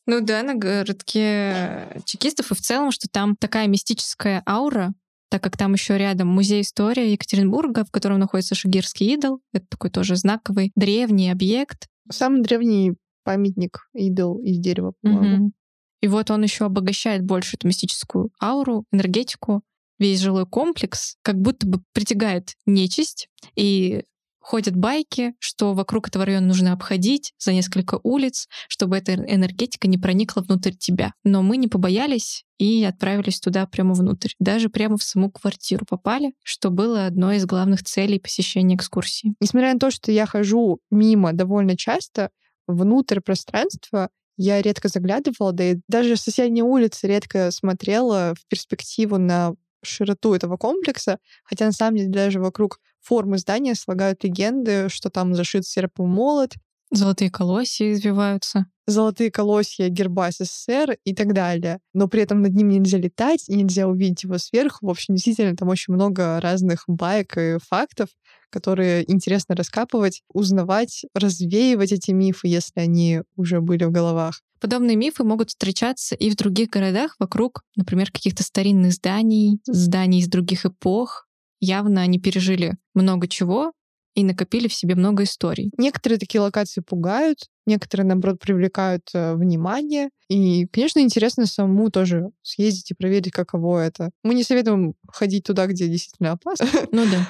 Ну 0.09 0.21
да, 0.21 0.45
на 0.45 0.55
городке 0.55 2.03
чекистов, 2.05 2.53
и 2.53 2.55
в 2.55 2.61
целом, 2.61 2.93
что 2.93 3.09
там 3.09 3.35
такая 3.35 3.67
мистическая 3.67 4.41
аура, 4.47 4.95
так 5.29 5.43
как 5.43 5.57
там 5.57 5.73
еще 5.73 5.99
рядом 5.99 6.29
музей 6.29 6.63
истории 6.63 7.11
Екатеринбурга, 7.11 7.85
в 7.85 7.91
котором 7.91 8.19
находится 8.19 8.55
Шагирский 8.55 9.15
идол. 9.15 9.41
Это 9.53 9.67
такой 9.69 9.91
тоже 9.91 10.17
знаковый 10.17 10.73
древний 10.77 11.31
объект. 11.31 11.89
Самый 12.11 12.43
древний 12.43 12.95
памятник 13.25 13.89
идол 13.93 14.39
из 14.39 14.59
дерева, 14.59 14.93
по-моему. 15.03 15.37
Мгм. 15.37 15.53
И 16.01 16.09
вот 16.09 16.31
он 16.31 16.43
еще 16.43 16.67
обогащает 16.67 17.23
больше 17.25 17.57
эту 17.57 17.67
мистическую 17.67 18.31
ауру, 18.41 18.85
энергетику. 18.93 19.63
Весь 19.99 20.21
жилой 20.21 20.47
комплекс 20.47 21.17
как 21.23 21.37
будто 21.41 21.67
бы 21.67 21.83
притягает 21.93 22.55
нечисть, 22.67 23.29
и 23.57 24.05
ходят 24.47 24.77
байки, 24.77 25.35
что 25.41 25.75
вокруг 25.75 26.07
этого 26.07 26.25
района 26.25 26.47
нужно 26.47 26.73
обходить 26.73 27.33
за 27.37 27.53
несколько 27.53 27.99
улиц, 28.05 28.47
чтобы 28.69 28.97
эта 28.97 29.15
энергетика 29.15 29.89
не 29.89 29.99
проникла 29.99 30.41
внутрь 30.43 30.71
тебя. 30.71 31.13
Но 31.25 31.43
мы 31.43 31.57
не 31.57 31.67
побоялись 31.67 32.45
и 32.59 32.85
отправились 32.85 33.41
туда 33.41 33.67
прямо 33.67 33.95
внутрь. 33.95 34.31
Даже 34.39 34.69
прямо 34.69 34.99
в 34.99 35.03
саму 35.03 35.33
квартиру 35.33 35.85
попали, 35.85 36.33
что 36.45 36.71
было 36.71 37.07
одной 37.07 37.39
из 37.39 37.45
главных 37.45 37.83
целей 37.83 38.21
посещения 38.21 38.77
экскурсии. 38.77 39.35
Несмотря 39.41 39.75
на 39.75 39.81
то, 39.81 39.91
что 39.91 40.13
я 40.13 40.27
хожу 40.27 40.79
мимо 40.93 41.33
довольно 41.33 41.77
часто, 41.77 42.31
внутрь 42.69 43.19
пространства 43.19 44.11
я 44.37 44.63
редко 44.63 44.89
заглядывала, 44.89 45.53
да 45.53 45.73
и 45.73 45.77
даже 45.89 46.17
с 46.17 46.23
соседней 46.23 46.63
улицы 46.63 47.09
редко 47.09 47.51
смотрела 47.51 48.35
в 48.39 48.47
перспективу 48.49 49.19
на 49.19 49.55
широту 49.83 50.35
этого 50.35 50.57
комплекса, 50.57 51.19
хотя 51.45 51.67
на 51.67 51.73
самом 51.73 51.97
деле 51.97 52.11
даже 52.11 52.41
вокруг 52.41 52.79
формы 53.07 53.39
здания 53.39 53.75
слагают 53.75 54.25
легенды, 54.25 54.89
что 54.89 55.11
там 55.11 55.35
зашит 55.35 55.67
серп 55.67 56.01
и 56.01 56.03
молот, 56.03 56.55
Золотые 56.93 57.31
колосья 57.31 57.93
извиваются. 57.93 58.67
золотые 58.87 59.33
колосья 59.33 59.89
герба 59.89 60.31
СССР 60.31 60.97
и 61.05 61.15
так 61.15 61.35
далее. 61.35 61.81
Но 61.93 62.07
при 62.07 62.23
этом 62.23 62.43
над 62.43 62.55
ним 62.55 62.69
нельзя 62.69 62.99
летать, 62.99 63.49
и 63.49 63.57
нельзя 63.57 63.89
увидеть 63.89 64.23
его 64.23 64.39
сверху. 64.39 64.87
В 64.87 64.91
общем, 64.91 65.15
действительно, 65.17 65.57
там 65.57 65.69
очень 65.69 65.95
много 65.95 66.41
разных 66.41 66.85
баек 66.87 67.37
и 67.37 67.59
фактов, 67.59 68.11
которые 68.51 69.11
интересно 69.11 69.57
раскапывать, 69.57 70.23
узнавать, 70.33 71.05
развеивать 71.15 71.91
эти 71.91 72.13
мифы, 72.13 72.47
если 72.47 72.79
они 72.79 73.23
уже 73.35 73.61
были 73.61 73.85
в 73.85 73.91
головах. 73.91 74.41
Подобные 74.61 74.97
мифы 74.97 75.25
могут 75.25 75.51
встречаться 75.51 76.15
и 76.15 76.31
в 76.31 76.37
других 76.37 76.71
городах 76.71 77.17
вокруг, 77.19 77.63
например, 77.75 78.13
каких-то 78.13 78.45
старинных 78.45 78.93
зданий, 78.93 79.59
зданий 79.67 80.21
из 80.21 80.29
других 80.29 80.65
эпох. 80.65 81.26
Явно 81.61 82.03
они 82.03 82.19
пережили 82.19 82.77
много 82.95 83.29
чего 83.29 83.73
и 84.17 84.25
накопили 84.25 84.67
в 84.67 84.75
себе 84.75 84.95
много 84.95 85.25
историй. 85.25 85.71
Некоторые 85.77 86.19
такие 86.19 86.41
локации 86.41 86.81
пугают, 86.81 87.39
некоторые, 87.67 88.07
наоборот, 88.07 88.41
привлекают 88.41 89.03
э, 89.13 89.35
внимание. 89.35 90.09
И, 90.29 90.67
конечно, 90.69 91.01
интересно 91.01 91.45
самому 91.45 91.91
тоже 91.91 92.31
съездить 92.41 92.91
и 92.91 92.95
проверить, 92.95 93.31
каково 93.31 93.81
это. 93.81 94.11
Мы 94.25 94.35
не 94.35 94.43
советуем 94.43 94.95
ходить 95.07 95.45
туда, 95.45 95.67
где 95.67 95.87
действительно 95.89 96.33
опасно. 96.33 96.67
Ну 96.93 97.05
да. 97.05 97.29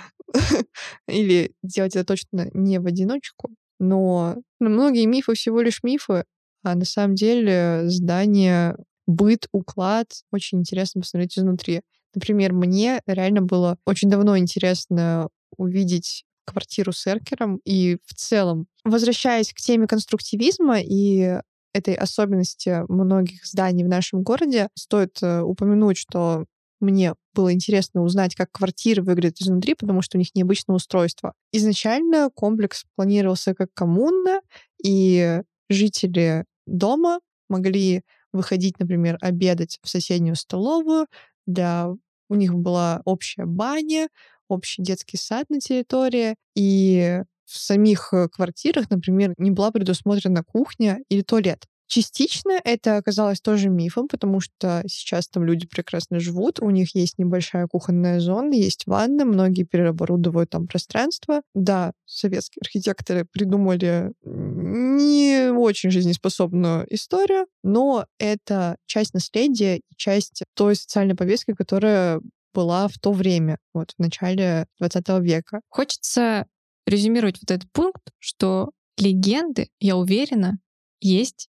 Или 1.08 1.52
делать 1.64 1.96
это 1.96 2.04
точно 2.04 2.48
не 2.54 2.78
в 2.78 2.86
одиночку. 2.86 3.50
Но 3.80 4.36
многие 4.60 5.06
мифы 5.06 5.34
всего 5.34 5.60
лишь 5.60 5.82
мифы, 5.82 6.24
а 6.62 6.76
на 6.76 6.84
самом 6.84 7.16
деле 7.16 7.82
здание, 7.86 8.76
быт, 9.06 9.48
уклад 9.50 10.08
очень 10.30 10.60
интересно 10.60 11.00
посмотреть 11.00 11.36
изнутри. 11.36 11.82
Например, 12.16 12.52
мне 12.52 13.00
реально 13.07 13.42
было 13.42 13.79
очень 13.87 14.11
давно 14.11 14.37
интересно 14.37 15.29
увидеть 15.57 16.24
квартиру 16.44 16.92
с 16.92 17.07
эркером 17.07 17.61
и 17.64 17.98
в 18.05 18.14
целом, 18.14 18.66
возвращаясь 18.85 19.52
к 19.52 19.57
теме 19.57 19.87
конструктивизма 19.87 20.81
и 20.81 21.40
этой 21.74 21.94
особенности 21.94 22.85
многих 22.88 23.44
зданий 23.44 23.85
в 23.85 23.88
нашем 23.88 24.22
городе, 24.22 24.68
стоит 24.74 25.18
э, 25.22 25.42
упомянуть, 25.42 25.98
что 25.98 26.46
мне 26.81 27.14
было 27.35 27.52
интересно 27.52 28.02
узнать, 28.02 28.35
как 28.35 28.50
квартиры 28.50 29.02
выглядят 29.02 29.40
изнутри, 29.40 29.74
потому 29.74 30.00
что 30.00 30.16
у 30.16 30.18
них 30.18 30.35
необычное 30.35 30.76
устройство. 30.76 31.35
Изначально 31.52 32.31
комплекс 32.35 32.85
планировался 32.96 33.55
как 33.55 33.68
коммуна, 33.74 34.40
и 34.83 35.42
жители 35.68 36.44
дома 36.66 37.20
могли 37.48 38.02
выходить, 38.33 38.79
например, 38.79 39.18
обедать 39.20 39.79
в 39.83 39.88
соседнюю 39.88 40.37
столовую. 40.37 41.07
Для... 41.46 41.94
У 42.28 42.34
них 42.34 42.54
была 42.54 43.02
общая 43.04 43.46
баня, 43.46 44.08
общий 44.48 44.82
детский 44.82 45.16
сад 45.16 45.46
на 45.50 45.60
территории, 45.60 46.36
и 46.54 47.22
в 47.44 47.56
самих 47.56 48.12
э, 48.12 48.28
квартирах, 48.28 48.90
например, 48.90 49.34
не 49.38 49.50
была 49.50 49.70
предусмотрена 49.70 50.42
кухня 50.44 50.98
или 51.08 51.22
туалет. 51.22 51.66
Частично 51.87 52.61
это 52.64 52.96
оказалось 52.96 53.40
тоже 53.40 53.68
мифом, 53.68 54.09
потому 54.09 54.40
что 54.40 54.83
сейчас 54.88 55.29
там 55.29 55.44
люди 55.44 55.66
прекрасно 55.66 56.18
живут, 56.18 56.61
у 56.61 56.70
них 56.70 56.94
есть 56.94 57.18
небольшая 57.18 57.66
кухонная 57.68 58.18
зона, 58.18 58.55
есть 58.55 58.87
ванна, 58.87 59.25
многие 59.25 59.62
переоборудовывают 59.62 60.51
там 60.51 60.66
пространство. 60.66 61.42
Да, 61.55 61.92
советские 62.05 62.62
архитекторы 62.62 63.25
придумали 63.25 64.12
не 64.25 65.51
очень 65.53 65.90
жизнеспособную 65.90 66.92
историю, 66.92 67.46
но 67.62 68.07
это 68.18 68.77
часть 68.87 69.14
наследия 69.14 69.79
и 69.79 69.83
часть 69.96 70.42
той 70.55 70.75
социальной 70.75 71.14
повестки, 71.14 71.53
которая 71.53 72.20
была 72.53 72.88
в 72.88 72.99
то 72.99 73.12
время, 73.12 73.59
вот 73.75 73.92
в 73.96 74.01
начале 74.01 74.66
20 74.79 75.09
века. 75.20 75.61
Хочется 75.68 76.46
резюмировать 76.87 77.38
вот 77.40 77.51
этот 77.51 77.70
пункт, 77.70 78.11
что 78.18 78.70
легенды, 78.99 79.68
я 79.79 79.96
уверена, 79.96 80.59
есть 81.01 81.49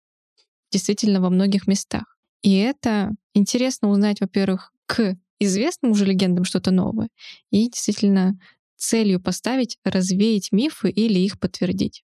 действительно 0.72 1.22
во 1.22 1.30
многих 1.30 1.68
местах. 1.68 2.18
И 2.42 2.56
это 2.58 3.12
интересно 3.34 3.90
узнать, 3.90 4.22
во-первых, 4.22 4.72
к 4.86 5.16
известным 5.40 5.92
уже 5.92 6.06
легендам 6.06 6.46
что-то 6.46 6.72
новое, 6.72 7.10
и 7.52 7.70
действительно 7.70 8.40
целью 8.76 9.20
поставить 9.20 9.78
развеять 9.84 10.52
мифы 10.52 10.90
или 10.90 11.20
их 11.20 11.40
подтвердить. 11.40 12.04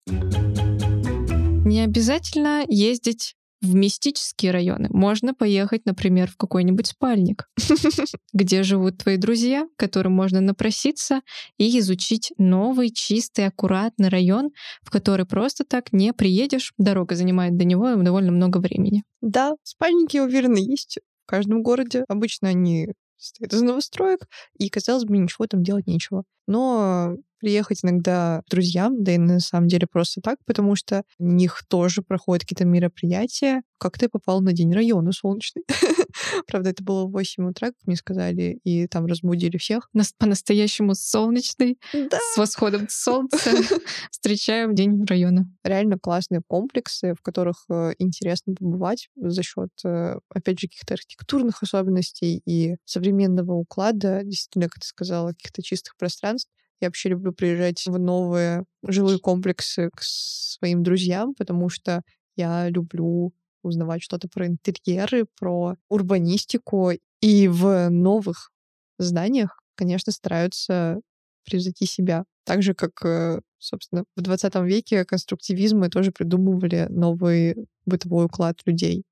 Не 1.65 1.81
обязательно 1.81 2.65
ездить 2.69 3.36
в 3.63 3.75
мистические 3.75 4.53
районы. 4.53 4.89
Можно 4.91 5.35
поехать, 5.35 5.87
например, 5.87 6.31
в 6.31 6.37
какой-нибудь 6.37 6.89
спальник, 6.89 7.49
где 8.33 8.63
живут 8.63 8.99
твои 8.99 9.17
друзья, 9.17 9.67
которым 9.77 10.13
можно 10.13 10.41
напроситься 10.41 11.23
и 11.59 11.79
изучить 11.79 12.33
новый, 12.39 12.91
чистый, 12.91 13.47
аккуратный 13.47 14.09
район, 14.09 14.51
в 14.83 14.91
который 14.91 15.27
просто 15.27 15.65
так 15.65 15.93
не 15.93 16.13
приедешь. 16.13 16.73
Дорога 16.79 17.15
занимает 17.15 17.57
до 17.57 17.65
него 17.65 17.95
довольно 17.95 18.33
много 18.33 18.59
времени. 18.59 19.03
Да, 19.21 19.55
спальники, 19.63 20.19
уверена, 20.19 20.59
есть 20.59 20.99
в 21.25 21.27
каждом 21.29 21.63
городе. 21.63 22.05
Обычно 22.09 22.49
они 22.49 22.89
состоят 23.17 23.53
из 23.53 23.63
новостроек, 23.63 24.21
и, 24.59 24.69
казалось 24.69 25.05
бы, 25.05 25.17
ничего 25.17 25.47
там 25.47 25.63
делать 25.63 25.87
нечего. 25.87 26.25
Но 26.47 27.17
приехать 27.39 27.81
иногда 27.85 28.43
друзьям, 28.51 29.03
да 29.03 29.13
и 29.13 29.19
на 29.19 29.41
самом 29.41 29.69
деле 29.69 29.87
просто 29.87 30.21
так, 30.21 30.39
потому 30.47 30.77
что 30.77 31.03
у 31.19 31.27
них 31.27 31.63
тоже 31.69 32.03
проходят 32.03 32.43
какие-то 32.43 32.65
мероприятия. 32.65 33.63
Как 33.79 33.99
ты 33.99 34.09
попал 34.09 34.41
на 34.41 34.53
день 34.53 34.73
района 34.73 35.13
солнечный? 35.13 35.65
Правда, 36.47 36.71
это 36.71 36.83
было 36.83 37.05
в 37.07 37.13
8 37.13 37.49
утра, 37.51 37.69
как 37.69 37.77
мне 37.87 37.97
сказали, 37.97 38.59
и 38.65 38.87
там 38.87 39.07
разбудили 39.07 39.59
всех. 39.59 39.89
Нас 39.93 40.13
по-настоящему 40.19 40.95
солнечный, 40.95 41.79
Да. 41.93 42.19
с 42.35 42.37
восходом 42.39 42.87
солнца 42.89 43.39
встречаем 44.11 44.75
день 44.75 45.05
района. 45.05 45.47
Реально 45.65 45.99
классные 45.99 46.41
комплексы, 46.47 47.15
в 47.15 47.23
которых 47.23 47.65
э, 47.69 47.93
интересно 47.99 48.55
побывать 48.55 49.09
за 49.17 49.43
счет, 49.43 49.71
э, 49.85 50.17
опять 50.31 50.59
же, 50.59 50.69
каких-то 50.69 50.95
архитектурных 50.95 51.63
особенностей 51.63 52.41
и 52.47 52.77
современного 52.85 53.53
уклада, 53.53 54.23
действительно, 54.25 54.69
как 54.69 54.81
ты 54.81 54.87
сказала, 54.87 55.29
каких-то 55.31 55.63
чистых 55.63 55.97
пространств. 55.97 56.51
Я 56.81 56.89
вообще 56.89 57.09
люблю 57.11 57.33
приезжать 57.33 57.87
в 57.87 57.99
новые 57.99 58.65
жилые 58.83 59.19
комплексы 59.19 59.91
к 59.95 60.03
своим 60.03 60.83
друзьям, 60.83 61.35
потому 61.35 61.69
что 61.69 62.03
я 62.37 62.69
люблю 62.69 63.33
узнавать 63.63 64.03
что-то 64.03 64.29
про 64.29 64.47
интерьеры, 64.47 65.27
про 65.39 65.77
урбанистику. 65.89 66.93
И 67.21 67.49
в 67.49 67.89
новых 67.89 68.51
зданиях, 68.99 69.59
конечно, 69.75 70.13
стараются 70.13 71.01
превзойти 71.45 71.87
себя. 71.87 72.25
Так 72.45 72.63
же, 72.63 72.75
как, 72.75 72.93
э, 73.05 73.41
собственно, 73.59 74.05
в 74.17 74.21
20 74.21 74.65
веке 74.67 75.05
конструктивизмы 75.05 75.89
тоже 75.89 76.13
придумывали 76.13 76.87
новый 76.91 77.57
бытовой 77.87 78.27
уклад 78.27 78.61
людей. 78.67 79.05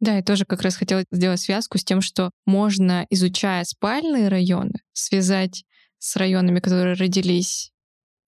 Да, 0.00 0.16
я 0.16 0.22
тоже 0.22 0.46
как 0.46 0.62
раз 0.62 0.76
хотела 0.76 1.04
сделать 1.10 1.40
связку 1.40 1.76
с 1.76 1.84
тем, 1.84 2.00
что 2.00 2.30
можно, 2.46 3.06
изучая 3.10 3.64
спальные 3.64 4.28
районы, 4.28 4.72
связать 4.94 5.64
с 6.00 6.16
районами, 6.16 6.58
которые 6.58 6.94
родились 6.94 7.72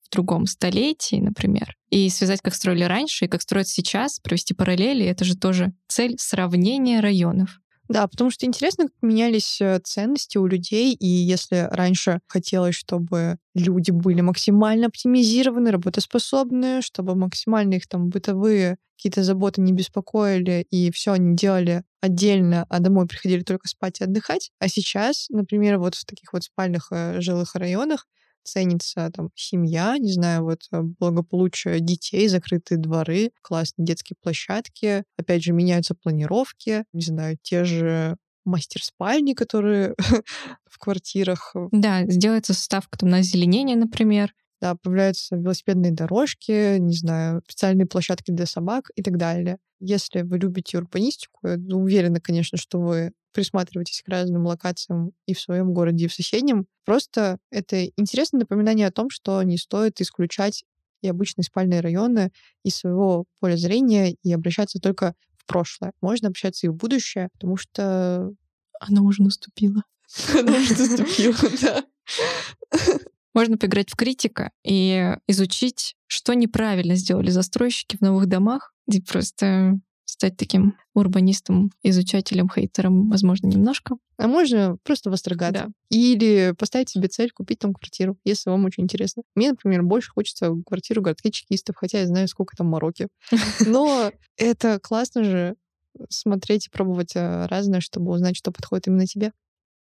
в 0.02 0.10
другом 0.10 0.46
столетии, 0.46 1.16
например, 1.16 1.74
и 1.90 2.08
связать, 2.10 2.40
как 2.42 2.54
строили 2.54 2.84
раньше 2.84 3.24
и 3.24 3.28
как 3.28 3.42
строят 3.42 3.66
сейчас, 3.66 4.20
провести 4.20 4.54
параллели. 4.54 5.04
Это 5.04 5.24
же 5.24 5.36
тоже 5.36 5.72
цель 5.88 6.14
сравнения 6.18 7.00
районов. 7.00 7.61
Да, 7.92 8.06
потому 8.08 8.30
что 8.30 8.46
интересно, 8.46 8.84
как 8.86 8.94
менялись 9.02 9.60
э, 9.60 9.78
ценности 9.84 10.38
у 10.38 10.46
людей, 10.46 10.94
и 10.94 11.06
если 11.06 11.68
раньше 11.70 12.20
хотелось, 12.26 12.74
чтобы 12.74 13.36
люди 13.54 13.90
были 13.90 14.22
максимально 14.22 14.86
оптимизированы, 14.86 15.70
работоспособны, 15.70 16.80
чтобы 16.80 17.14
максимально 17.14 17.74
их 17.74 17.86
там 17.86 18.08
бытовые 18.08 18.78
какие-то 18.96 19.22
заботы 19.24 19.60
не 19.60 19.72
беспокоили, 19.72 20.66
и 20.70 20.90
все 20.90 21.12
они 21.12 21.36
делали 21.36 21.82
отдельно, 22.00 22.64
а 22.70 22.78
домой 22.80 23.06
приходили 23.06 23.42
только 23.42 23.68
спать 23.68 24.00
и 24.00 24.04
отдыхать. 24.04 24.52
А 24.58 24.68
сейчас, 24.68 25.26
например, 25.28 25.78
вот 25.78 25.94
в 25.94 26.06
таких 26.06 26.32
вот 26.32 26.44
спальных 26.44 26.88
э, 26.92 27.20
жилых 27.20 27.54
районах 27.56 28.06
ценится 28.44 29.10
там 29.14 29.30
семья, 29.34 29.96
не 29.98 30.12
знаю, 30.12 30.44
вот 30.44 30.62
э, 30.72 30.82
благополучие 30.82 31.80
детей, 31.80 32.28
закрытые 32.28 32.78
дворы, 32.78 33.30
классные 33.42 33.86
детские 33.86 34.16
площадки. 34.20 35.04
Опять 35.16 35.42
же, 35.42 35.52
меняются 35.52 35.94
планировки, 35.94 36.84
не 36.92 37.02
знаю, 37.02 37.38
те 37.42 37.64
же 37.64 38.16
мастер-спальни, 38.44 39.34
которые 39.34 39.94
в 40.66 40.78
квартирах. 40.78 41.52
Э, 41.54 41.68
да, 41.72 42.04
сделается 42.06 42.54
ставка 42.54 42.98
там 42.98 43.10
на 43.10 43.18
озеленение, 43.18 43.76
например. 43.76 44.32
Да, 44.60 44.76
появляются 44.76 45.34
велосипедные 45.34 45.90
дорожки, 45.90 46.78
не 46.78 46.94
знаю, 46.94 47.42
специальные 47.44 47.86
площадки 47.86 48.30
для 48.30 48.46
собак 48.46 48.90
и 48.94 49.02
так 49.02 49.16
далее. 49.16 49.58
Если 49.80 50.22
вы 50.22 50.38
любите 50.38 50.78
урбанистику, 50.78 51.48
я 51.48 51.56
уверена, 51.76 52.20
конечно, 52.20 52.56
что 52.56 52.78
вы 52.78 53.12
присматриваетесь 53.32 54.02
к 54.02 54.08
разным 54.08 54.46
локациям 54.46 55.12
и 55.26 55.34
в 55.34 55.40
своем 55.40 55.72
городе, 55.72 56.04
и 56.04 56.08
в 56.08 56.14
соседнем. 56.14 56.66
Просто 56.84 57.38
это 57.50 57.86
интересное 57.96 58.40
напоминание 58.40 58.86
о 58.86 58.92
том, 58.92 59.10
что 59.10 59.42
не 59.42 59.58
стоит 59.58 60.00
исключать 60.00 60.64
и 61.02 61.08
обычные 61.08 61.44
спальные 61.44 61.80
районы 61.80 62.30
из 62.64 62.76
своего 62.76 63.24
поля 63.40 63.56
зрения 63.56 64.14
и 64.22 64.32
обращаться 64.32 64.78
только 64.78 65.14
в 65.36 65.46
прошлое. 65.46 65.92
Можно 66.00 66.28
общаться 66.28 66.66
и 66.66 66.70
в 66.70 66.74
будущее, 66.74 67.28
потому 67.32 67.56
что 67.56 68.32
оно 68.80 69.04
уже 69.04 69.22
наступило. 69.22 69.82
Оно 70.38 70.52
уже 70.52 70.76
наступило, 70.76 71.34
да. 71.62 71.84
Можно 73.34 73.56
поиграть 73.56 73.90
в 73.90 73.96
критика 73.96 74.50
и 74.62 75.16
изучить, 75.26 75.94
что 76.06 76.34
неправильно 76.34 76.96
сделали 76.96 77.30
застройщики 77.30 77.96
в 77.96 78.02
новых 78.02 78.26
домах, 78.26 78.74
и 78.90 79.00
просто 79.00 79.78
стать 80.12 80.36
таким 80.36 80.76
урбанистом, 80.94 81.70
изучателем, 81.82 82.48
хейтером, 82.48 83.08
возможно, 83.08 83.46
немножко. 83.46 83.96
А 84.18 84.28
можно 84.28 84.76
просто 84.84 85.10
восторгаться. 85.10 85.66
Да. 85.66 85.72
Или 85.88 86.54
поставить 86.56 86.90
себе 86.90 87.08
цель 87.08 87.30
купить 87.32 87.58
там 87.58 87.72
квартиру, 87.72 88.18
если 88.24 88.50
вам 88.50 88.66
очень 88.66 88.84
интересно. 88.84 89.22
Мне, 89.34 89.50
например, 89.50 89.82
больше 89.82 90.10
хочется 90.10 90.52
квартиру 90.66 91.00
городских 91.00 91.32
чекистов, 91.32 91.76
хотя 91.76 92.00
я 92.00 92.06
знаю, 92.06 92.28
сколько 92.28 92.54
там 92.56 92.68
мороки. 92.68 93.08
Но 93.66 94.12
это 94.36 94.78
классно 94.80 95.24
же 95.24 95.56
смотреть 96.10 96.66
и 96.66 96.70
пробовать 96.70 97.16
э, 97.16 97.46
разное, 97.46 97.80
чтобы 97.80 98.12
узнать, 98.12 98.36
что 98.36 98.52
подходит 98.52 98.88
именно 98.88 99.06
тебе. 99.06 99.32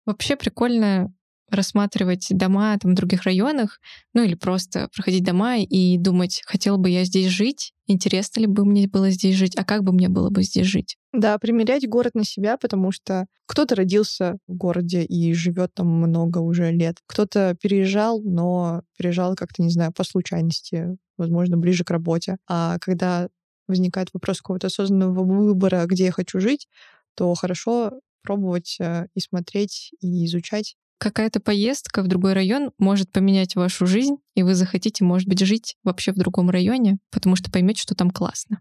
Вообще 0.06 0.36
прикольно 0.36 1.12
рассматривать 1.52 2.26
дома 2.30 2.76
там, 2.78 2.92
в 2.92 2.94
других 2.94 3.22
районах, 3.22 3.78
ну 4.14 4.22
или 4.22 4.34
просто 4.34 4.88
проходить 4.94 5.22
дома 5.22 5.58
и 5.58 5.98
думать, 5.98 6.42
хотела 6.46 6.78
бы 6.78 6.88
я 6.90 7.04
здесь 7.04 7.28
жить, 7.28 7.72
интересно 7.86 8.40
ли 8.40 8.46
бы 8.46 8.64
мне 8.64 8.88
было 8.88 9.10
здесь 9.10 9.36
жить, 9.36 9.54
а 9.56 9.64
как 9.64 9.84
бы 9.84 9.92
мне 9.92 10.08
было 10.08 10.30
бы 10.30 10.42
здесь 10.42 10.66
жить. 10.66 10.96
Да, 11.12 11.38
примерять 11.38 11.86
город 11.86 12.14
на 12.14 12.24
себя, 12.24 12.56
потому 12.56 12.90
что 12.90 13.26
кто-то 13.46 13.74
родился 13.74 14.38
в 14.48 14.54
городе 14.54 15.04
и 15.04 15.34
живет 15.34 15.74
там 15.74 15.86
много 15.86 16.38
уже 16.38 16.72
лет, 16.72 16.96
кто-то 17.06 17.54
переезжал, 17.60 18.22
но 18.22 18.82
переезжал 18.96 19.34
как-то, 19.36 19.62
не 19.62 19.70
знаю, 19.70 19.92
по 19.92 20.04
случайности, 20.04 20.96
возможно, 21.18 21.58
ближе 21.58 21.84
к 21.84 21.90
работе. 21.90 22.38
А 22.48 22.78
когда 22.80 23.28
возникает 23.68 24.08
вопрос 24.14 24.38
какого-то 24.38 24.68
осознанного 24.68 25.22
выбора, 25.22 25.84
где 25.86 26.06
я 26.06 26.12
хочу 26.12 26.40
жить, 26.40 26.66
то 27.14 27.34
хорошо 27.34 28.00
пробовать 28.22 28.76
э, 28.80 29.06
и 29.14 29.20
смотреть, 29.20 29.92
и 30.00 30.24
изучать 30.26 30.76
какая-то 31.02 31.40
поездка 31.40 32.00
в 32.00 32.06
другой 32.06 32.32
район 32.32 32.70
может 32.78 33.10
поменять 33.10 33.56
вашу 33.56 33.86
жизнь, 33.86 34.18
и 34.36 34.44
вы 34.44 34.54
захотите, 34.54 35.02
может 35.02 35.28
быть, 35.28 35.40
жить 35.40 35.76
вообще 35.82 36.12
в 36.12 36.14
другом 36.14 36.48
районе, 36.48 36.98
потому 37.10 37.34
что 37.34 37.50
поймете, 37.50 37.82
что 37.82 37.96
там 37.96 38.12
классно. 38.12 38.60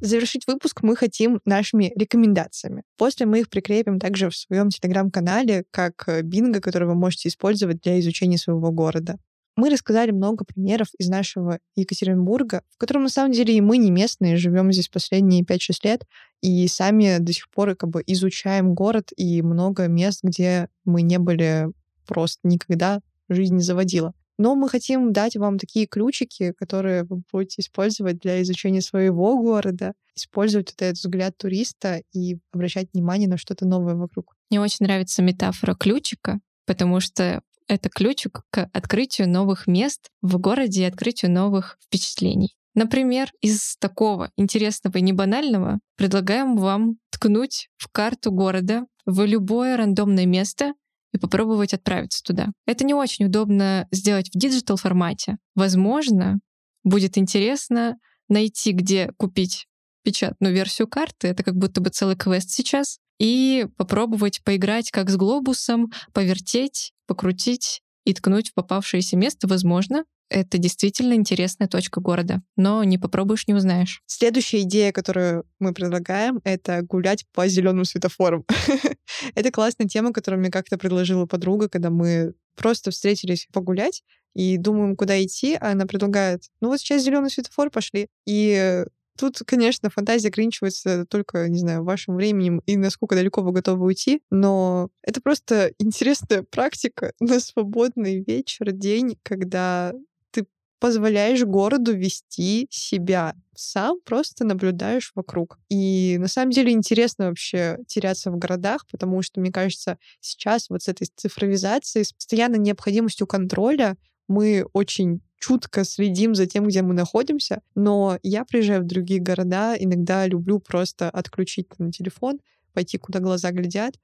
Завершить 0.00 0.46
выпуск 0.46 0.82
мы 0.82 0.96
хотим 0.96 1.40
нашими 1.46 1.92
рекомендациями. 1.96 2.82
После 2.98 3.24
мы 3.24 3.40
их 3.40 3.48
прикрепим 3.48 3.98
также 3.98 4.28
в 4.28 4.36
своем 4.36 4.68
телеграм-канале, 4.68 5.64
как 5.70 6.06
э, 6.08 6.20
бинго, 6.22 6.60
который 6.60 6.88
вы 6.88 6.94
можете 6.94 7.28
использовать 7.28 7.80
для 7.80 7.98
изучения 8.00 8.36
своего 8.36 8.70
города. 8.70 9.16
Мы 9.56 9.68
рассказали 9.70 10.10
много 10.10 10.44
примеров 10.44 10.88
из 10.98 11.08
нашего 11.08 11.58
Екатеринбурга, 11.76 12.62
в 12.70 12.78
котором 12.78 13.02
на 13.02 13.08
самом 13.08 13.32
деле 13.32 13.54
и 13.54 13.60
мы 13.60 13.76
не 13.76 13.90
местные, 13.90 14.36
живем 14.36 14.72
здесь 14.72 14.88
последние 14.88 15.42
5-6 15.44 15.58
лет, 15.84 16.06
и 16.40 16.66
сами 16.68 17.18
до 17.18 17.32
сих 17.32 17.50
пор 17.50 17.74
как 17.76 17.90
бы 17.90 18.02
изучаем 18.06 18.74
город 18.74 19.10
и 19.16 19.42
много 19.42 19.88
мест, 19.88 20.20
где 20.22 20.68
мы 20.84 21.02
не 21.02 21.18
были 21.18 21.68
просто 22.06 22.40
никогда, 22.44 23.00
жизнь 23.28 23.56
не 23.56 23.62
заводила. 23.62 24.14
Но 24.38 24.54
мы 24.54 24.68
хотим 24.68 25.12
дать 25.12 25.36
вам 25.36 25.58
такие 25.58 25.86
ключики, 25.86 26.52
которые 26.52 27.04
вы 27.04 27.22
будете 27.30 27.60
использовать 27.60 28.18
для 28.18 28.42
изучения 28.42 28.80
своего 28.80 29.40
города, 29.40 29.92
использовать 30.16 30.70
вот 30.72 30.82
этот 30.82 30.98
взгляд 30.98 31.36
туриста 31.36 32.02
и 32.12 32.38
обращать 32.52 32.88
внимание 32.92 33.28
на 33.28 33.36
что-то 33.36 33.66
новое 33.66 33.94
вокруг. 33.94 34.34
Мне 34.50 34.60
очень 34.60 34.84
нравится 34.86 35.22
метафора 35.22 35.74
ключика, 35.74 36.40
потому 36.66 37.00
что 37.00 37.42
это 37.72 37.88
ключик 37.88 38.42
к 38.50 38.68
открытию 38.74 39.30
новых 39.30 39.66
мест 39.66 40.10
в 40.20 40.36
городе 40.38 40.82
и 40.82 40.86
открытию 40.86 41.30
новых 41.30 41.78
впечатлений. 41.82 42.54
Например, 42.74 43.30
из 43.40 43.76
такого 43.78 44.30
интересного 44.36 44.98
и 44.98 45.02
небанального 45.02 45.78
предлагаем 45.96 46.56
вам 46.56 46.96
ткнуть 47.10 47.68
в 47.78 47.88
карту 47.88 48.30
города 48.30 48.84
в 49.06 49.24
любое 49.24 49.78
рандомное 49.78 50.26
место 50.26 50.74
и 51.12 51.18
попробовать 51.18 51.72
отправиться 51.72 52.22
туда. 52.22 52.48
Это 52.66 52.84
не 52.84 52.92
очень 52.92 53.26
удобно 53.26 53.88
сделать 53.90 54.28
в 54.28 54.38
digital 54.38 54.76
формате. 54.76 55.38
Возможно, 55.54 56.40
будет 56.84 57.16
интересно 57.16 57.96
найти, 58.28 58.72
где 58.72 59.12
купить 59.16 59.66
печатную 60.04 60.52
версию 60.52 60.88
карты. 60.88 61.28
Это 61.28 61.42
как 61.42 61.56
будто 61.56 61.80
бы 61.80 61.88
целый 61.88 62.16
квест 62.16 62.50
сейчас 62.50 62.98
и 63.22 63.68
попробовать 63.76 64.42
поиграть 64.42 64.90
как 64.90 65.08
с 65.08 65.16
глобусом, 65.16 65.92
повертеть, 66.12 66.92
покрутить 67.06 67.80
и 68.04 68.14
ткнуть 68.14 68.50
в 68.50 68.54
попавшееся 68.54 69.16
место, 69.16 69.46
возможно, 69.46 70.04
это 70.28 70.58
действительно 70.58 71.12
интересная 71.14 71.68
точка 71.68 72.00
города. 72.00 72.42
Но 72.56 72.82
не 72.82 72.98
попробуешь, 72.98 73.46
не 73.46 73.54
узнаешь. 73.54 74.02
Следующая 74.06 74.62
идея, 74.62 74.90
которую 74.90 75.44
мы 75.60 75.72
предлагаем, 75.72 76.40
это 76.42 76.82
гулять 76.82 77.24
по 77.32 77.46
зеленым 77.46 77.84
светофорам. 77.84 78.44
это 79.36 79.52
классная 79.52 79.86
тема, 79.86 80.12
которую 80.12 80.40
мне 80.40 80.50
как-то 80.50 80.76
предложила 80.76 81.26
подруга, 81.26 81.68
когда 81.68 81.90
мы 81.90 82.34
просто 82.56 82.90
встретились 82.90 83.46
погулять 83.52 84.02
и 84.34 84.56
думаем, 84.56 84.96
куда 84.96 85.22
идти, 85.22 85.54
а 85.54 85.70
она 85.70 85.86
предлагает, 85.86 86.42
ну 86.60 86.68
вот 86.70 86.80
сейчас 86.80 87.02
зеленый 87.02 87.30
светофор, 87.30 87.70
пошли. 87.70 88.08
И 88.26 88.84
Тут, 89.18 89.38
конечно, 89.46 89.90
фантазия 89.90 90.28
ограничивается 90.28 91.04
только, 91.06 91.48
не 91.48 91.58
знаю, 91.58 91.84
вашим 91.84 92.16
временем 92.16 92.62
и 92.66 92.76
насколько 92.76 93.14
далеко 93.14 93.42
вы 93.42 93.52
готовы 93.52 93.86
уйти, 93.86 94.22
но 94.30 94.88
это 95.02 95.20
просто 95.20 95.72
интересная 95.78 96.42
практика 96.50 97.12
на 97.20 97.40
свободный 97.40 98.24
вечер, 98.26 98.72
день, 98.72 99.18
когда 99.22 99.92
ты 100.30 100.46
позволяешь 100.80 101.44
городу 101.44 101.94
вести 101.94 102.66
себя. 102.70 103.34
Сам 103.54 103.98
просто 104.04 104.44
наблюдаешь 104.44 105.12
вокруг. 105.14 105.58
И 105.68 106.16
на 106.18 106.26
самом 106.26 106.50
деле 106.50 106.72
интересно 106.72 107.28
вообще 107.28 107.78
теряться 107.86 108.30
в 108.30 108.38
городах, 108.38 108.86
потому 108.90 109.20
что, 109.22 109.40
мне 109.40 109.52
кажется, 109.52 109.98
сейчас 110.20 110.70
вот 110.70 110.82
с 110.82 110.88
этой 110.88 111.06
цифровизацией, 111.14 112.06
с 112.06 112.12
постоянной 112.12 112.58
необходимостью 112.58 113.26
контроля 113.26 113.96
мы 114.26 114.64
очень 114.72 115.20
чутко 115.42 115.84
следим 115.84 116.34
за 116.34 116.46
тем, 116.46 116.68
где 116.68 116.82
мы 116.82 116.94
находимся, 116.94 117.62
но 117.74 118.18
я 118.22 118.44
приезжаю 118.44 118.82
в 118.82 118.86
другие 118.86 119.20
города, 119.20 119.74
иногда 119.76 120.26
люблю 120.26 120.60
просто 120.60 121.10
отключить 121.10 121.68
там, 121.76 121.90
телефон, 121.90 122.38
пойти, 122.72 122.96
куда 122.96 123.18
глаза 123.18 123.50
глядят, 123.50 123.96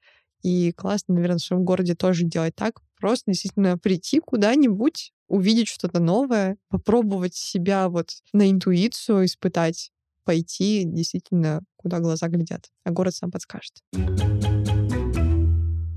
и 0.42 0.72
классно, 0.72 1.14
наверное, 1.14 1.38
в 1.38 1.42
своем 1.42 1.64
городе 1.64 1.94
тоже 1.94 2.24
делать 2.24 2.56
так. 2.56 2.80
Просто 3.00 3.30
действительно 3.30 3.78
прийти 3.78 4.18
куда-нибудь, 4.18 5.12
увидеть 5.28 5.68
что-то 5.68 6.00
новое, 6.00 6.56
попробовать 6.68 7.34
себя 7.34 7.88
вот 7.88 8.10
на 8.32 8.50
интуицию 8.50 9.24
испытать, 9.24 9.92
пойти 10.24 10.82
действительно, 10.84 11.62
куда 11.76 12.00
глаза 12.00 12.26
глядят, 12.26 12.70
а 12.82 12.90
город 12.90 13.14
сам 13.14 13.30
подскажет. 13.30 13.74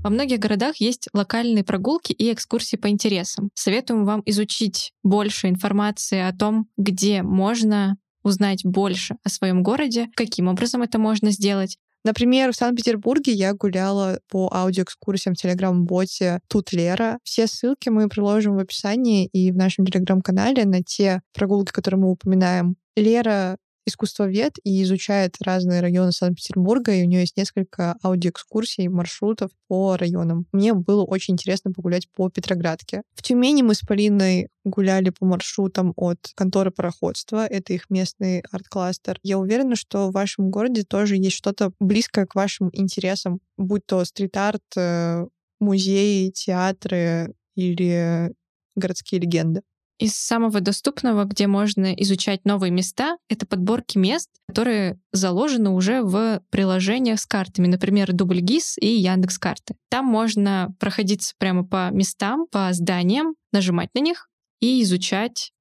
Во 0.02 0.10
многих 0.10 0.40
городах 0.40 0.76
есть 0.78 1.08
локальные 1.12 1.62
прогулки 1.62 2.12
и 2.12 2.32
экскурсии 2.32 2.76
по 2.76 2.88
интересам. 2.88 3.50
Советуем 3.54 4.04
вам 4.04 4.22
изучить 4.26 4.92
больше 5.04 5.48
информации 5.48 6.18
о 6.18 6.32
том, 6.32 6.66
где 6.76 7.22
можно 7.22 7.96
узнать 8.24 8.64
больше 8.64 9.16
о 9.22 9.28
своем 9.28 9.62
городе, 9.62 10.08
каким 10.16 10.48
образом 10.48 10.82
это 10.82 10.98
можно 10.98 11.30
сделать. 11.30 11.78
Например, 12.04 12.50
в 12.50 12.56
Санкт-Петербурге 12.56 13.32
я 13.32 13.54
гуляла 13.54 14.18
по 14.28 14.52
аудиоэкскурсиям 14.52 15.34
в 15.34 15.38
телеграм-боте 15.38 16.40
«Тут 16.48 16.72
Лера». 16.72 17.18
Все 17.22 17.46
ссылки 17.46 17.88
мы 17.90 18.08
приложим 18.08 18.56
в 18.56 18.58
описании 18.58 19.26
и 19.26 19.52
в 19.52 19.56
нашем 19.56 19.86
телеграм-канале 19.86 20.64
на 20.64 20.82
те 20.82 21.22
прогулки, 21.32 21.70
которые 21.70 22.00
мы 22.00 22.10
упоминаем. 22.10 22.74
Лера 22.96 23.56
искусствовед 23.86 24.56
и 24.64 24.82
изучает 24.82 25.36
разные 25.40 25.80
районы 25.80 26.12
Санкт-Петербурга, 26.12 26.92
и 26.92 27.02
у 27.02 27.06
нее 27.06 27.20
есть 27.20 27.36
несколько 27.36 27.96
аудиоэкскурсий, 28.02 28.88
маршрутов 28.88 29.50
по 29.68 29.96
районам. 29.96 30.46
Мне 30.52 30.74
было 30.74 31.04
очень 31.04 31.34
интересно 31.34 31.72
погулять 31.72 32.08
по 32.14 32.28
Петроградке. 32.28 33.02
В 33.14 33.22
Тюмени 33.22 33.62
мы 33.62 33.74
с 33.74 33.80
Полиной 33.80 34.48
гуляли 34.64 35.10
по 35.10 35.26
маршрутам 35.26 35.92
от 35.96 36.18
конторы 36.34 36.70
пароходства. 36.70 37.46
Это 37.46 37.72
их 37.72 37.90
местный 37.90 38.42
арт-кластер. 38.50 39.18
Я 39.22 39.38
уверена, 39.38 39.76
что 39.76 40.08
в 40.08 40.12
вашем 40.12 40.50
городе 40.50 40.84
тоже 40.84 41.16
есть 41.16 41.36
что-то 41.36 41.72
близкое 41.80 42.26
к 42.26 42.34
вашим 42.34 42.70
интересам, 42.72 43.40
будь 43.56 43.86
то 43.86 44.04
стрит-арт, 44.04 44.62
э, 44.76 45.26
музеи, 45.60 46.30
театры 46.30 47.34
или 47.54 48.32
городские 48.76 49.20
легенды. 49.20 49.62
Из 49.98 50.14
самого 50.16 50.60
доступного, 50.60 51.24
где 51.24 51.46
можно 51.46 51.92
изучать 51.94 52.44
новые 52.44 52.70
места, 52.70 53.16
это 53.28 53.46
подборки 53.46 53.98
мест, 53.98 54.28
которые 54.48 54.98
заложены 55.12 55.70
уже 55.70 56.02
в 56.02 56.40
приложениях 56.50 57.20
с 57.20 57.26
картами, 57.26 57.68
например, 57.68 58.12
Дубльгиз 58.12 58.78
и 58.78 58.86
Яндекс 58.86 59.38
Карты. 59.38 59.76
Там 59.90 60.06
можно 60.06 60.74
проходиться 60.80 61.34
прямо 61.38 61.64
по 61.64 61.90
местам, 61.92 62.46
по 62.50 62.72
зданиям, 62.72 63.34
нажимать 63.52 63.90
на 63.94 64.00
них 64.00 64.28
и 64.60 64.82
изучать 64.82 65.52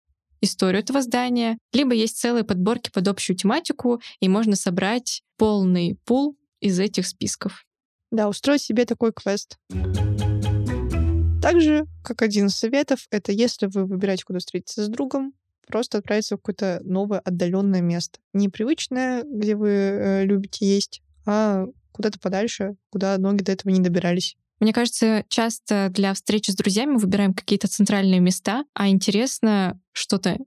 историю 0.41 0.81
этого 0.81 1.01
здания. 1.01 1.57
Либо 1.73 1.93
есть 1.93 2.17
целые 2.17 2.43
подборки 2.43 2.89
под 2.91 3.07
общую 3.07 3.37
тематику, 3.37 4.01
и 4.19 4.27
можно 4.27 4.55
собрать 4.55 5.21
полный 5.37 5.97
пул 6.05 6.37
из 6.59 6.79
этих 6.79 7.07
списков. 7.07 7.63
Да, 8.11 8.27
устроить 8.27 8.61
себе 8.61 8.85
такой 8.85 9.13
квест. 9.13 9.57
Также, 11.41 11.85
как 12.03 12.21
один 12.21 12.47
из 12.47 12.55
советов, 12.55 13.07
это 13.09 13.31
если 13.31 13.65
вы 13.65 13.85
выбираете, 13.85 14.25
куда 14.25 14.39
встретиться 14.39 14.85
с 14.85 14.87
другом, 14.87 15.33
просто 15.67 15.97
отправиться 15.97 16.35
в 16.35 16.39
какое-то 16.39 16.81
новое 16.83 17.19
отдаленное 17.19 17.81
место. 17.81 18.19
Непривычное, 18.33 19.23
где 19.23 19.55
вы 19.55 19.69
э, 19.69 20.25
любите 20.25 20.65
есть, 20.65 21.01
а 21.25 21.65
куда-то 21.91 22.19
подальше, 22.19 22.75
куда 22.91 23.17
ноги 23.17 23.43
до 23.43 23.53
этого 23.53 23.71
не 23.71 23.79
добирались. 23.79 24.37
Мне 24.59 24.73
кажется, 24.73 25.25
часто 25.29 25.89
для 25.89 26.13
встречи 26.13 26.51
с 26.51 26.55
друзьями 26.55 26.91
мы 26.91 26.99
выбираем 26.99 27.33
какие-то 27.33 27.67
центральные 27.67 28.19
места, 28.19 28.63
а 28.75 28.89
интересно 28.89 29.79
что-то 29.91 30.37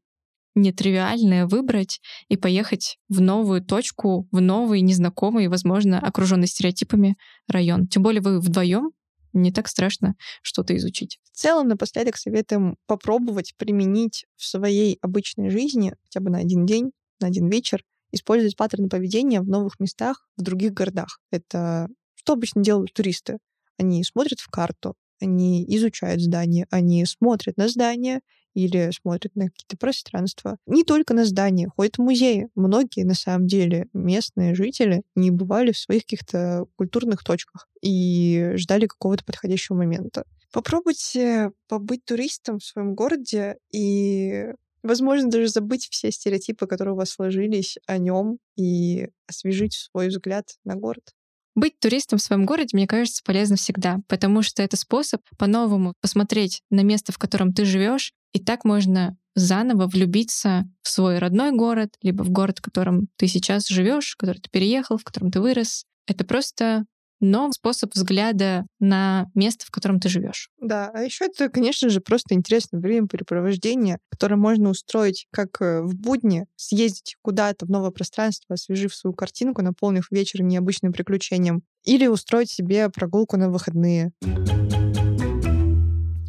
нетривиальное 0.55 1.47
выбрать 1.47 2.01
и 2.29 2.37
поехать 2.37 2.99
в 3.09 3.21
новую 3.21 3.61
точку, 3.61 4.29
в 4.31 4.41
новый, 4.41 4.83
незнакомый, 4.83 5.49
возможно, 5.49 5.99
окруженный 5.99 6.47
стереотипами 6.47 7.17
район. 7.49 7.89
Тем 7.89 8.05
более 8.05 8.23
вы 8.23 8.39
вдвоем 8.39 8.93
не 9.35 9.53
так 9.53 9.69
страшно 9.69 10.15
что-то 10.43 10.77
изучить. 10.77 11.19
В 11.33 11.37
целом, 11.37 11.69
напоследок 11.69 12.17
советуем 12.17 12.77
попробовать 12.87 13.55
применить 13.57 14.27
в 14.37 14.45
своей 14.45 14.99
обычной 15.03 15.51
жизни 15.51 15.95
хотя 16.05 16.21
бы 16.21 16.31
на 16.31 16.39
один 16.39 16.67
день, 16.67 16.93
на 17.21 17.27
один 17.27 17.49
вечер, 17.49 17.83
использовать 18.13 18.57
паттерны 18.57 18.89
поведения 18.89 19.41
в 19.41 19.49
новых 19.49 19.81
местах, 19.81 20.27
в 20.37 20.43
других 20.43 20.73
городах. 20.73 21.21
Это 21.31 21.89
что 22.15 22.35
обычно 22.35 22.63
делают 22.63 22.93
туристы? 22.93 23.39
Они 23.77 24.03
смотрят 24.05 24.41
в 24.41 24.49
карту, 24.49 24.95
они 25.21 25.65
изучают 25.77 26.21
здание, 26.21 26.67
они 26.71 27.05
смотрят 27.07 27.57
на 27.57 27.69
здание 27.69 28.21
или 28.55 28.91
смотрят 28.93 29.35
на 29.37 29.47
какие-то 29.47 29.77
пространства. 29.77 30.57
Не 30.67 30.85
только 30.85 31.15
на 31.15 31.25
здания, 31.25 31.69
ходят 31.75 31.97
в 31.97 32.03
музеи. 32.03 32.49
Многие, 32.55 33.05
на 33.05 33.15
самом 33.15 33.47
деле, 33.47 33.89
местные 33.93 34.55
жители 34.55 35.03
не 35.15 35.31
бывали 35.31 35.73
в 35.73 35.79
своих 35.79 36.03
каких-то 36.03 36.67
культурных 36.77 37.23
точках 37.25 37.69
и 37.83 38.53
ждали 38.57 38.87
какого-то 38.87 39.25
подходящего 39.25 39.77
момента. 39.77 40.25
Попробуйте 40.53 41.51
побыть 41.69 42.05
туристом 42.05 42.59
в 42.59 42.65
своем 42.65 42.95
городе 42.95 43.57
и 43.73 44.47
Возможно, 44.85 45.31
даже 45.31 45.49
забыть 45.49 45.89
все 45.91 46.11
стереотипы, 46.11 46.67
которые 46.67 46.93
у 46.93 46.99
вас 46.99 47.09
сложились 47.09 47.79
о 47.87 47.97
нем, 47.97 48.39
и 48.55 49.09
освежить 49.27 49.73
свой 49.73 50.09
взгляд 50.09 50.59
на 50.63 50.75
город. 50.77 51.15
Быть 51.55 51.79
туристом 51.79 52.19
в 52.19 52.23
своем 52.23 52.47
городе, 52.47 52.71
мне 52.73 52.87
кажется, 52.87 53.23
полезно 53.25 53.57
всегда, 53.57 54.01
потому 54.09 54.43
что 54.43 54.63
это 54.63 54.77
способ 54.77 55.23
по-новому 55.39 55.95
посмотреть 56.01 56.63
на 56.71 56.81
место, 56.81 57.13
в 57.13 57.19
котором 57.19 57.53
ты 57.53 57.65
живешь, 57.65 58.13
и 58.33 58.41
так 58.41 58.65
можно 58.65 59.17
заново 59.37 59.87
влюбиться 59.87 60.65
в 60.83 60.89
свой 60.89 61.19
родной 61.19 61.53
город, 61.53 61.95
либо 62.03 62.23
в 62.23 62.31
город, 62.31 62.59
в 62.59 62.63
котором 62.63 63.09
ты 63.17 63.29
сейчас 63.29 63.69
живешь, 63.69 64.13
в 64.13 64.17
который 64.17 64.39
ты 64.39 64.51
переехал, 64.51 64.97
в 64.99 65.05
котором 65.05 65.31
ты 65.31 65.41
вырос. 65.41 65.85
Это 66.07 66.25
просто 66.25 66.85
новый 67.25 67.53
способ 67.53 67.95
взгляда 67.95 68.67
на 68.81 69.27
место, 69.35 69.67
в 69.67 69.71
котором 69.71 70.01
ты 70.01 70.09
живешь. 70.09 70.51
Да, 70.61 70.91
а 70.95 71.03
еще 71.03 71.27
это, 71.27 71.49
конечно 71.49 71.89
же, 71.89 72.01
просто 72.01 72.35
интересное 72.35 72.81
времяпрепровождение, 72.81 73.99
которое 74.11 74.37
можно 74.37 74.71
устроить 74.71 75.27
как 75.31 75.61
э, 75.61 75.83
в 75.83 75.95
будни, 75.95 76.47
съездить 76.57 77.17
куда-то 77.23 77.67
в 77.67 77.71
новое 77.71 77.91
пространство, 77.91 78.55
освежив 78.55 78.95
свою 78.95 79.15
картинку, 79.15 79.63
наполнив 79.63 80.07
вечер 80.11 80.43
необычным 80.43 80.93
приключением, 80.93 81.63
или 81.85 82.07
устроить 82.07 82.51
себе 82.51 82.89
прогулку 82.89 83.37
на 83.37 83.51
выходные. 83.51 84.13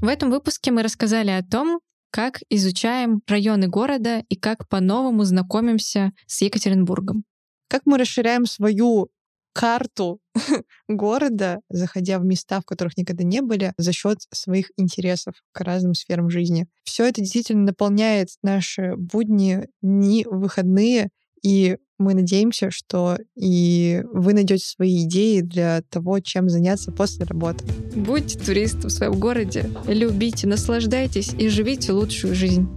В 0.02 0.08
этом 0.08 0.30
выпуске 0.30 0.72
мы 0.72 0.84
рассказали 0.84 1.32
о 1.32 1.44
том, 1.44 1.80
как 2.12 2.40
изучаем 2.50 3.22
районы 3.28 3.68
города 3.68 4.24
и 4.30 4.36
как 4.36 4.70
по-новому 4.70 5.24
знакомимся 5.24 6.12
с 6.28 6.42
Екатеринбургом. 6.42 7.24
Как 7.68 7.82
мы 7.86 7.98
расширяем 7.98 8.46
свою 8.46 9.10
карту 9.56 10.20
города, 10.90 11.62
заходя 11.70 12.20
в 12.20 12.26
места, 12.26 12.60
в 12.60 12.66
которых 12.66 12.98
никогда 12.98 13.24
не 13.24 13.42
были, 13.42 13.74
за 13.78 13.94
счет 13.94 14.20
своих 14.32 14.72
интересов 14.76 15.36
к 15.54 15.62
разным 15.62 15.94
сферам 15.94 16.30
жизни. 16.30 16.68
Все 16.84 17.06
это 17.06 17.22
действительно 17.22 17.64
наполняет 17.64 18.28
наши 18.44 18.96
будни, 18.98 19.70
дни, 19.82 20.28
выходные, 20.30 21.10
и 21.42 21.78
мы 21.98 22.14
надеемся, 22.14 22.70
что 22.70 23.18
и 23.36 24.04
вы 24.12 24.34
найдете 24.34 24.66
свои 24.66 25.04
идеи 25.06 25.40
для 25.40 25.82
того, 25.90 26.20
чем 26.20 26.50
заняться 26.50 26.92
после 26.92 27.26
работы. 27.26 27.64
Будьте 27.96 28.38
туристом 28.38 28.90
в 28.90 28.94
своем 28.94 29.18
городе, 29.18 29.70
любите, 29.88 30.48
наслаждайтесь 30.48 31.34
и 31.34 31.48
живите 31.48 31.94
лучшую 31.94 32.36
жизнь. 32.36 32.68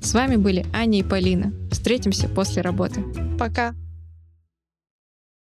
С 0.00 0.14
вами 0.14 0.36
были 0.36 0.64
Аня 0.72 1.00
и 1.00 1.02
Полина. 1.02 1.52
Встретимся 1.72 2.28
после 2.28 2.62
работы. 2.62 3.02
Пока! 3.36 3.74